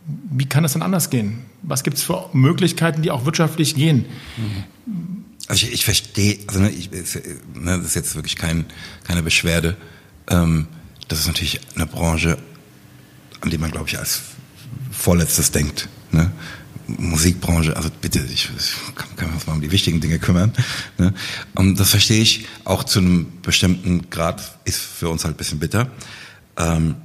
[0.07, 1.39] wie kann es denn anders gehen?
[1.63, 4.05] Was gibt es für Möglichkeiten, die auch wirtschaftlich gehen?
[4.37, 5.14] Mhm.
[5.49, 8.67] Also ich, ich verstehe, also ne, ich, ne, das ist jetzt wirklich kein,
[9.05, 9.77] keine Beschwerde.
[10.29, 10.69] Ähm,
[11.09, 12.39] das ist natürlich eine Branche,
[13.41, 14.23] an die man, glaube ich, als
[14.91, 15.89] vorletztes denkt.
[16.13, 16.31] Ne?
[16.87, 20.53] Musikbranche, also bitte, ich, ich kann, kann uns mal um die wichtigen Dinge kümmern.
[20.99, 21.15] Ne?
[21.55, 25.59] Und das verstehe ich auch zu einem bestimmten Grad, ist für uns halt ein bisschen
[25.59, 25.91] bitter.
[26.57, 26.97] Ähm,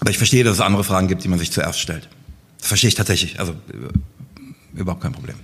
[0.00, 2.08] aber ich verstehe, dass es andere Fragen gibt, die man sich zuerst stellt.
[2.58, 3.54] Das verstehe ich tatsächlich, also
[4.74, 5.36] überhaupt kein Problem.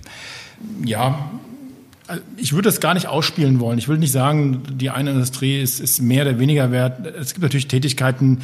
[0.83, 1.31] Ja,
[2.37, 3.77] ich würde das gar nicht ausspielen wollen.
[3.77, 7.05] Ich will nicht sagen, die eine Industrie ist, ist mehr oder weniger wert.
[7.07, 8.41] Es gibt natürlich Tätigkeiten,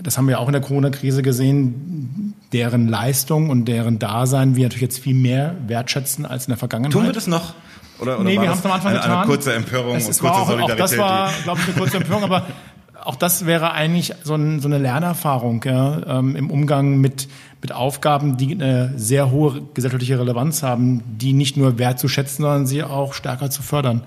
[0.00, 4.82] das haben wir auch in der Corona-Krise gesehen, deren Leistung und deren Dasein wir natürlich
[4.82, 6.92] jetzt viel mehr wertschätzen als in der Vergangenheit.
[6.92, 7.54] Tun wir das noch?
[7.98, 9.18] Oder, oder nee, wir haben es am Anfang eine, getan.
[9.18, 10.80] Eine kurze Empörung es, es und kurze auch, Solidarität.
[10.80, 12.46] Auch das war, glaube ich, eine kurze Empörung, aber
[13.04, 17.28] auch das wäre eigentlich so, ein, so eine Lernerfahrung ja, ähm, im Umgang mit,
[17.60, 22.82] mit Aufgaben, die eine sehr hohe gesellschaftliche Relevanz haben, die nicht nur wertzuschätzen, sondern sie
[22.82, 24.02] auch stärker zu fördern.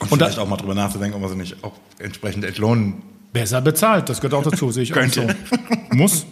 [0.00, 3.02] Und, und vielleicht da, auch mal drüber nachzudenken, ob man sie nicht auch entsprechend entlohnen.
[3.32, 5.26] Besser bezahlt, das gehört auch dazu, sehe ich auch so.
[5.90, 6.26] Muss.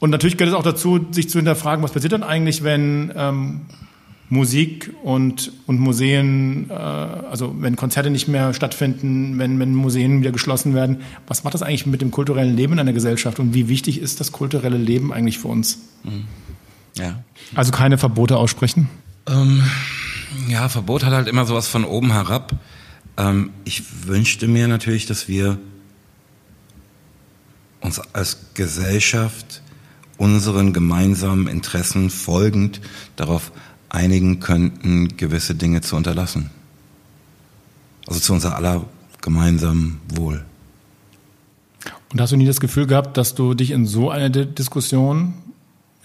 [0.00, 3.66] Und natürlich gehört es auch dazu, sich zu hinterfragen, was passiert dann eigentlich, wenn ähm,
[4.30, 10.32] Musik und, und Museen, äh, also wenn Konzerte nicht mehr stattfinden, wenn, wenn Museen wieder
[10.32, 13.68] geschlossen werden, was macht das eigentlich mit dem kulturellen Leben in einer Gesellschaft und wie
[13.68, 15.78] wichtig ist das kulturelle Leben eigentlich für uns?
[16.04, 16.24] Mhm.
[16.96, 17.22] Ja.
[17.54, 18.88] Also keine Verbote aussprechen?
[19.26, 19.62] Ähm,
[20.48, 22.54] ja, Verbot hat halt immer sowas von oben herab.
[23.16, 25.58] Ähm, ich wünschte mir natürlich, dass wir
[27.80, 29.62] uns als Gesellschaft
[30.18, 32.80] unseren gemeinsamen Interessen folgend
[33.16, 33.52] darauf
[33.88, 36.50] einigen könnten, gewisse Dinge zu unterlassen.
[38.06, 38.84] Also zu unser aller
[39.20, 40.44] gemeinsamen Wohl.
[42.10, 45.34] Und hast du nie das Gefühl gehabt, dass du dich in so eine Diskussion,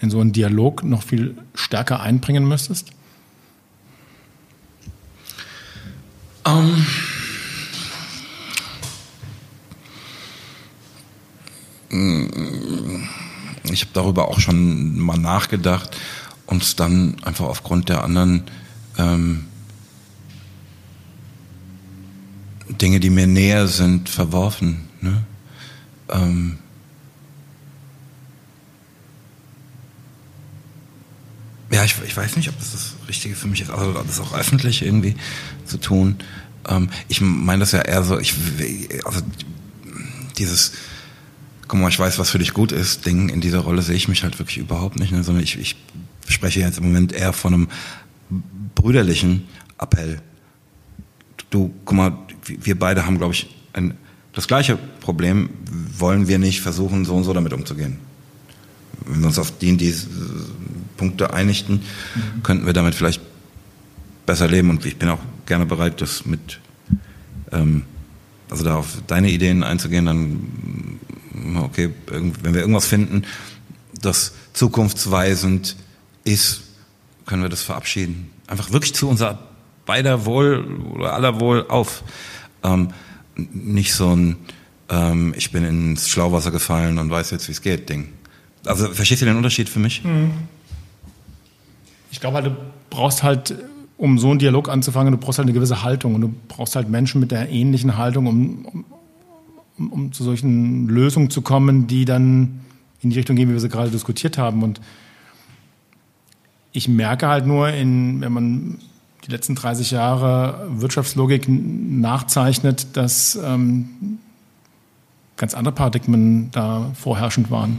[0.00, 2.90] in so einen Dialog noch viel stärker einbringen müsstest?
[6.46, 6.84] Um,
[11.90, 13.08] ähm.
[13.72, 15.96] ich habe darüber auch schon mal nachgedacht
[16.46, 18.44] uns dann einfach aufgrund der anderen
[18.98, 19.46] ähm,
[22.68, 24.88] Dinge, die mir näher sind, verworfen.
[25.00, 25.24] Ne?
[26.10, 26.58] Ähm,
[31.70, 34.34] ja, ich, ich, weiß nicht, ob das das Richtige für mich ist, also das auch
[34.34, 35.16] öffentlich irgendwie
[35.64, 36.16] zu tun.
[36.68, 38.34] Ähm, ich meine das ja eher so, ich,
[39.04, 39.20] also
[40.38, 40.72] dieses,
[41.68, 44.08] guck mal, ich weiß, was für dich gut ist, Ding in dieser Rolle sehe ich
[44.08, 45.22] mich halt wirklich überhaupt nicht, ne?
[45.22, 45.76] sondern ich, ich
[46.26, 47.68] spreche jetzt im Moment eher von einem
[48.74, 49.44] brüderlichen
[49.78, 50.20] Appell.
[51.50, 53.94] du, guck mal, wir beide haben, glaube ich, ein,
[54.32, 55.50] das gleiche Problem.
[55.98, 57.98] Wollen wir nicht versuchen, so und so damit umzugehen?
[59.06, 59.94] Wenn wir uns auf die, die
[60.96, 61.76] Punkte einigten,
[62.14, 62.42] mhm.
[62.42, 63.20] könnten wir damit vielleicht
[64.26, 64.70] besser leben.
[64.70, 66.60] Und ich bin auch gerne bereit, das mit,
[67.52, 67.82] ähm,
[68.50, 70.40] also da auf deine Ideen einzugehen, dann,
[71.56, 73.24] okay, wenn wir irgendwas finden,
[74.00, 75.76] das zukunftsweisend
[76.24, 76.62] ist,
[77.26, 78.30] können wir das verabschieden.
[78.46, 79.38] Einfach wirklich zu unser
[79.86, 80.64] beider Wohl
[80.94, 82.02] oder aller Wohl auf.
[82.62, 82.88] Ähm,
[83.36, 84.36] nicht so ein,
[84.88, 88.08] ähm, ich bin ins Schlauwasser gefallen und weiß jetzt, wie es geht, Ding.
[88.66, 90.04] Also verstehst du den Unterschied für mich?
[90.04, 90.32] Mhm.
[92.10, 92.56] Ich glaube halt, du
[92.90, 93.54] brauchst halt,
[93.96, 96.88] um so einen Dialog anzufangen, du brauchst halt eine gewisse Haltung und du brauchst halt
[96.88, 98.84] Menschen mit der ähnlichen Haltung, um,
[99.76, 102.60] um, um zu solchen Lösungen zu kommen, die dann
[103.00, 104.62] in die Richtung gehen, wie wir sie gerade diskutiert haben.
[104.62, 104.80] Und
[106.74, 108.78] ich merke halt nur, in, wenn man
[109.24, 114.18] die letzten 30 Jahre Wirtschaftslogik nachzeichnet, dass ähm,
[115.36, 117.78] ganz andere Paradigmen da vorherrschend waren.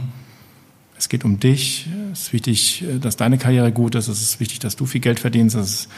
[0.98, 4.60] Es geht um dich, es ist wichtig, dass deine Karriere gut ist, es ist wichtig,
[4.60, 5.56] dass du viel Geld verdienst.
[5.56, 5.88] Ist,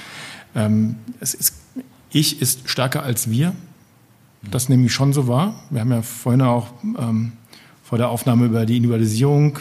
[0.57, 1.55] ähm, es ist,
[2.11, 3.55] ich ist stärker als wir.
[4.51, 5.63] Das nehme ich schon so wahr.
[5.71, 7.33] Wir haben ja vorhin auch ähm,
[7.85, 9.59] vor der Aufnahme über die Individualisierung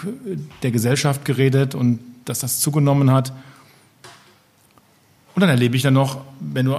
[0.64, 2.00] der Gesellschaft geredet und
[2.30, 3.34] dass das zugenommen hat.
[5.36, 6.76] Und dann erlebe ich dann noch, wenn du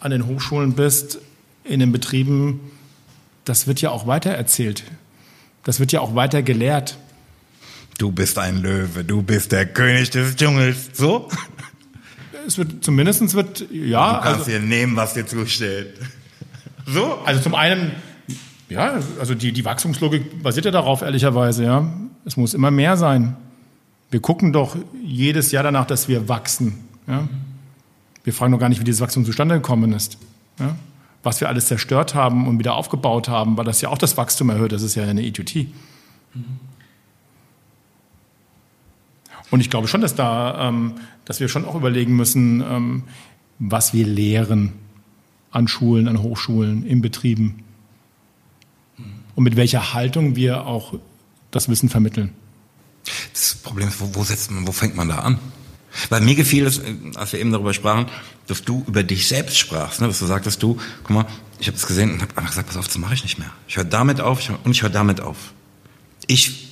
[0.00, 1.18] an den Hochschulen bist,
[1.64, 2.60] in den Betrieben,
[3.44, 4.84] das wird ja auch weitererzählt.
[5.64, 6.98] Das wird ja auch weiter gelehrt.
[7.98, 10.90] Du bist ein Löwe, du bist der König des Dschungels.
[10.92, 11.28] So?
[12.46, 14.16] Es wird zumindest wird ja.
[14.16, 15.94] Du kannst also, dir nehmen, was dir zusteht.
[16.84, 17.20] So?
[17.24, 17.92] Also zum einen,
[18.68, 21.92] ja, also die, die Wachstumslogik basiert ja darauf, ehrlicherweise, ja.
[22.24, 23.36] Es muss immer mehr sein.
[24.12, 26.84] Wir gucken doch jedes Jahr danach, dass wir wachsen.
[27.06, 27.26] Ja?
[28.24, 30.18] Wir fragen noch gar nicht, wie dieses Wachstum zustande gekommen ist.
[30.60, 30.76] Ja?
[31.22, 34.50] Was wir alles zerstört haben und wieder aufgebaut haben, weil das ja auch das Wachstum
[34.50, 34.72] erhöht.
[34.72, 35.72] Das ist ja eine Idiotie.
[39.50, 40.92] Und ich glaube schon, dass, da, ähm,
[41.24, 43.04] dass wir schon auch überlegen müssen, ähm,
[43.58, 44.74] was wir lehren
[45.52, 47.64] an Schulen, an Hochschulen, in Betrieben.
[49.34, 50.92] Und mit welcher Haltung wir auch
[51.50, 52.34] das Wissen vermitteln.
[53.32, 55.38] Das Problem ist, wo, wo setzt man, wo fängt man da an?
[56.08, 56.80] Weil mir gefiel es,
[57.16, 58.06] als wir eben darüber sprachen,
[58.46, 60.08] dass du über dich selbst sprachst, ne?
[60.08, 61.26] dass du sagtest, du, guck mal,
[61.58, 63.50] ich habe es gesehen und habe einfach gesagt, pass auf, das mache ich nicht mehr.
[63.68, 65.36] Ich höre damit auf ich, und ich höre damit auf.
[66.26, 66.68] Ich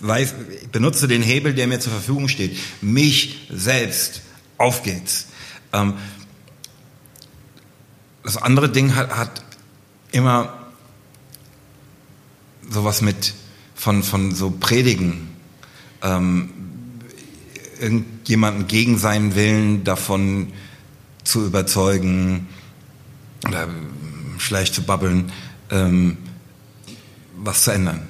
[0.00, 2.58] weiß, ich benutze den Hebel, der mir zur Verfügung steht.
[2.82, 4.22] Mich selbst.
[4.58, 5.28] Auf geht's.
[5.72, 5.94] Ähm,
[8.22, 9.42] das andere Ding hat, hat
[10.12, 10.66] immer
[12.68, 13.34] sowas mit
[13.74, 15.35] von, von so Predigen.
[16.02, 16.50] Ähm,
[17.80, 20.48] irgendjemanden gegen seinen Willen davon
[21.24, 22.48] zu überzeugen
[23.46, 23.68] oder
[24.38, 25.32] schlecht zu babbeln,
[25.70, 26.16] ähm,
[27.36, 28.02] was zu ändern.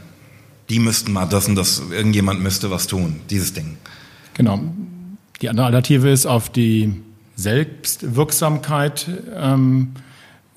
[0.69, 3.77] Die müssten mal das und das, irgendjemand müsste was tun, dieses Ding.
[4.35, 4.61] Genau.
[5.41, 7.03] Die andere Alternative ist auf die
[7.37, 9.93] Selbstwirksamkeit, ähm,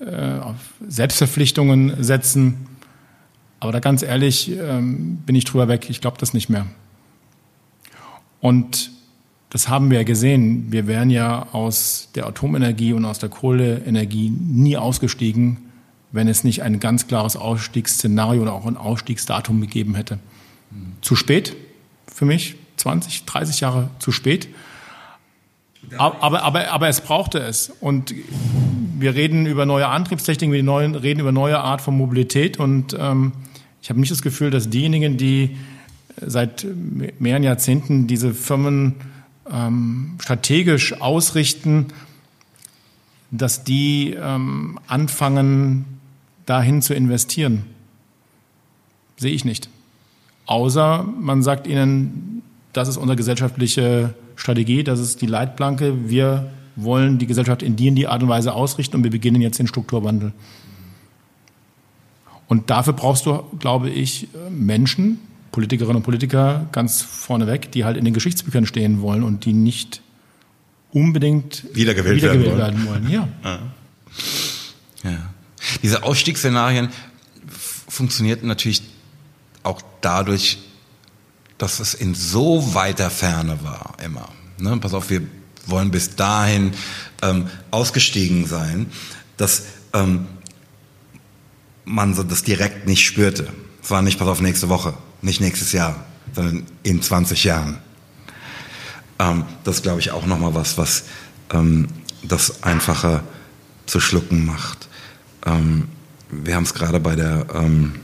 [0.00, 0.56] äh, auf
[0.86, 2.66] Selbstverpflichtungen setzen.
[3.60, 5.90] Aber da ganz ehrlich ähm, bin ich drüber weg.
[5.90, 6.66] Ich glaube das nicht mehr.
[8.40, 8.90] Und
[9.50, 10.70] das haben wir ja gesehen.
[10.70, 15.58] Wir wären ja aus der Atomenergie und aus der Kohleenergie nie ausgestiegen,
[16.12, 20.18] wenn es nicht ein ganz klares Ausstiegsszenario oder auch ein Ausstiegsdatum gegeben hätte.
[21.00, 21.56] Zu spät
[22.06, 24.48] für mich, 20, 30 Jahre zu spät.
[25.96, 27.72] Aber, aber, aber es brauchte es.
[27.80, 28.14] Und
[28.98, 32.58] wir reden über neue Antriebstechniken, wir reden über neue Art von Mobilität.
[32.58, 33.32] Und ähm,
[33.82, 35.56] ich habe nicht das Gefühl, dass diejenigen, die
[36.20, 36.66] seit
[37.18, 38.96] mehreren Jahrzehnten diese Firmen
[39.50, 41.86] ähm, strategisch ausrichten,
[43.30, 45.84] dass die ähm, anfangen,
[46.46, 47.64] dahin zu investieren.
[49.16, 49.68] Sehe ich nicht.
[50.46, 52.42] Außer man sagt ihnen,
[52.72, 57.88] das ist unsere gesellschaftliche Strategie, das ist die Leitplanke, wir wollen die Gesellschaft in die
[57.88, 60.32] in die Art und Weise ausrichten und wir beginnen jetzt den Strukturwandel.
[62.48, 65.20] Und dafür brauchst du, glaube ich, Menschen,
[65.52, 70.02] Politikerinnen und Politiker ganz vorneweg, die halt in den Geschichtsbüchern stehen wollen und die nicht
[70.92, 73.08] unbedingt wiedergewählt, wiedergewählt werden, wollen.
[73.08, 73.42] werden wollen.
[73.44, 73.58] Ja.
[75.10, 75.30] ja.
[75.82, 76.88] Diese Ausstiegsszenarien
[77.88, 78.82] funktionierten natürlich
[79.62, 80.58] auch dadurch,
[81.58, 84.28] dass es in so weiter Ferne war immer.
[84.58, 84.76] Ne?
[84.78, 85.22] Pass auf, wir
[85.66, 86.72] wollen bis dahin
[87.22, 88.86] ähm, ausgestiegen sein,
[89.36, 90.26] dass ähm,
[91.84, 93.48] man so das direkt nicht spürte.
[93.82, 96.04] Es war nicht, pass auf, nächste Woche, nicht nächstes Jahr,
[96.34, 97.78] sondern in 20 Jahren.
[99.18, 101.04] Ähm, das ist, glaube ich, auch nochmal was, was
[101.52, 101.88] ähm,
[102.22, 103.22] das einfacher
[103.86, 104.88] zu schlucken macht.
[105.46, 105.88] ähm,
[106.32, 107.94] wir haben es gerade bei der ähm,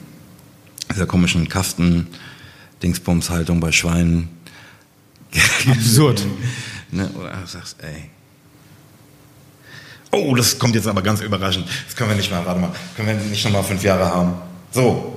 [0.90, 2.08] dieser komischen Kasten
[2.82, 4.28] Dingsbums-Haltung bei Schweinen.
[5.70, 6.24] Absurd.
[6.90, 7.08] ne?
[7.10, 8.10] Oder du sagst, ey.
[10.10, 11.66] Oh, das kommt jetzt aber ganz überraschend.
[11.86, 14.34] Das können wir nicht mal, warte mal, können wir nicht noch mal fünf Jahre haben.
[14.72, 15.15] So.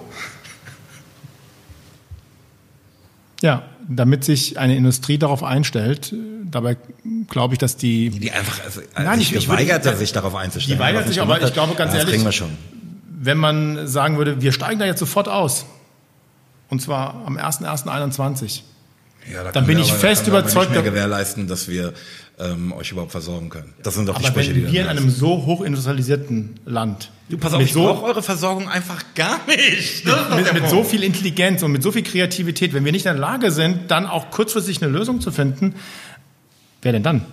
[3.42, 6.14] Ja, damit sich eine Industrie darauf einstellt,
[6.52, 6.78] dabei
[7.30, 8.10] glaube ich, dass die.
[8.10, 10.78] Die einfach, also, Nein, ich, ich- ich weigerte würde- sich darauf einzustellen.
[10.78, 12.50] Die weigert sich, aber ich glaube, ganz ja, ehrlich- Das kriegen wir schon.
[13.22, 15.66] wenn man sagen würde, wir steigen da jetzt sofort aus,
[16.70, 18.64] und zwar am 1.1.21,
[19.32, 21.94] Ja, da Dann bin wir ich fest überzeugt, nicht mehr gewährleisten, dass wir
[22.40, 23.74] ähm, euch überhaupt versorgen können.
[23.84, 27.12] Das sind doch die aber Sprüche, die wenn dann wir in einem so hochindustrialisierten Land
[27.30, 30.04] Du, pass auf, mit ich so, brauche eure Versorgung einfach gar nicht.
[30.36, 33.22] Mit, mit so viel Intelligenz und mit so viel Kreativität, wenn wir nicht in der
[33.22, 35.76] Lage sind, dann auch kurzfristig eine Lösung zu finden,
[36.82, 37.26] wer denn dann?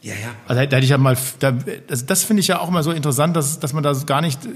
[0.00, 0.34] Ja, ja.
[0.46, 1.52] Also da hätte ich ja mal, da,
[1.86, 4.44] das, das finde ich ja auch immer so interessant, dass, dass man da gar nicht
[4.46, 4.48] äh,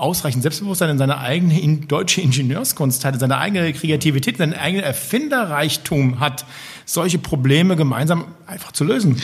[0.00, 4.84] ausreichend Selbstbewusstsein in seine eigene in, deutsche Ingenieurskunst hat, in seine eigene Kreativität, seinen eigenen
[4.84, 6.44] Erfinderreichtum hat,
[6.84, 9.20] solche Probleme gemeinsam einfach zu lösen.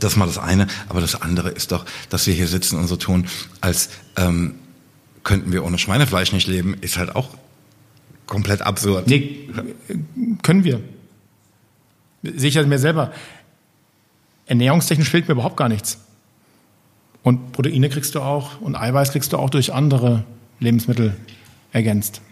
[0.00, 0.66] Das ist mal das eine.
[0.88, 3.26] Aber das andere ist doch, dass wir hier sitzen und so tun,
[3.60, 4.54] als ähm,
[5.24, 7.30] könnten wir ohne Schweinefleisch nicht leben, ist halt auch
[8.26, 9.06] komplett absurd.
[9.06, 9.48] Nee,
[10.42, 10.80] können wir.
[12.22, 13.12] Sehe ich ja mir selber.
[14.46, 15.98] Ernährungstechnisch fehlt mir überhaupt gar nichts.
[17.28, 20.24] Und Proteine kriegst du auch und Eiweiß kriegst du auch durch andere
[20.60, 21.14] Lebensmittel
[21.72, 22.22] ergänzt.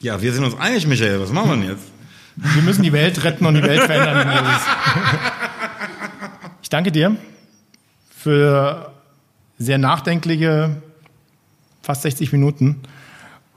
[0.00, 1.20] Ja, wir sind uns einig, Michael.
[1.20, 1.84] Was machen wir denn jetzt?
[2.36, 4.30] Wir müssen die Welt retten und die Welt verändern.
[6.62, 7.16] Ich danke dir
[8.16, 8.94] für
[9.58, 10.80] sehr nachdenkliche
[11.82, 12.80] fast 60 Minuten.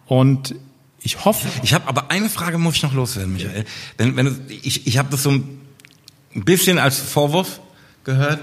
[0.06, 0.54] Und
[1.00, 3.64] ich hoffe, Ich habe aber eine Frage muss ich noch loswerden, Michael.
[3.98, 5.62] Wenn, wenn du, ich ich habe das so ein
[6.34, 7.62] bisschen als Vorwurf
[8.04, 8.40] gehört.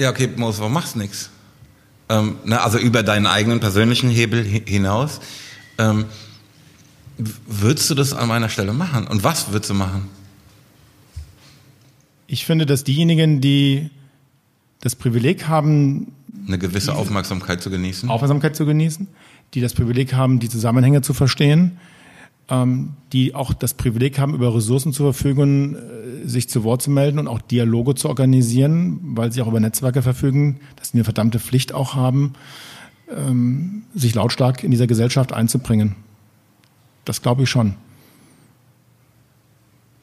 [0.00, 1.30] Ja, okay, Moses, warum machst du nichts?
[2.08, 5.20] Ähm, ne, also über deinen eigenen persönlichen Hebel hi- hinaus.
[5.78, 6.06] Ähm,
[7.46, 9.06] würdest du das an meiner Stelle machen?
[9.06, 10.08] Und was würdest du machen?
[12.32, 13.90] ich finde, dass diejenigen, die
[14.80, 16.12] das Privileg haben,
[16.46, 18.08] Eine gewisse Aufmerksamkeit zu genießen?
[18.08, 19.08] Aufmerksamkeit zu genießen,
[19.52, 21.78] die das Privileg haben, die Zusammenhänge zu verstehen,
[22.50, 26.90] ähm, die auch das Privileg haben, über Ressourcen zur Verfügung, äh, sich zu Wort zu
[26.90, 31.04] melden und auch Dialoge zu organisieren, weil sie auch über Netzwerke verfügen, dass sie eine
[31.04, 32.32] verdammte Pflicht auch haben,
[33.16, 35.94] ähm, sich lautstark in dieser Gesellschaft einzubringen.
[37.04, 37.74] Das glaube ich schon.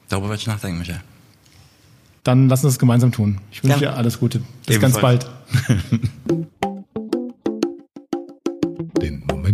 [0.08, 1.02] Darüber werde ich nachdenken, Michael.
[2.24, 3.38] Dann lass uns das gemeinsam tun.
[3.52, 3.92] Ich wünsche Ja.
[3.92, 4.40] dir alles Gute.
[4.66, 5.26] Bis Ebenfalls.
[5.26, 6.48] ganz bald.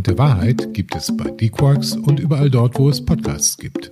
[0.06, 3.90] Der Wahrheit gibt es bei DQuarks und überall dort, wo es Podcasts gibt.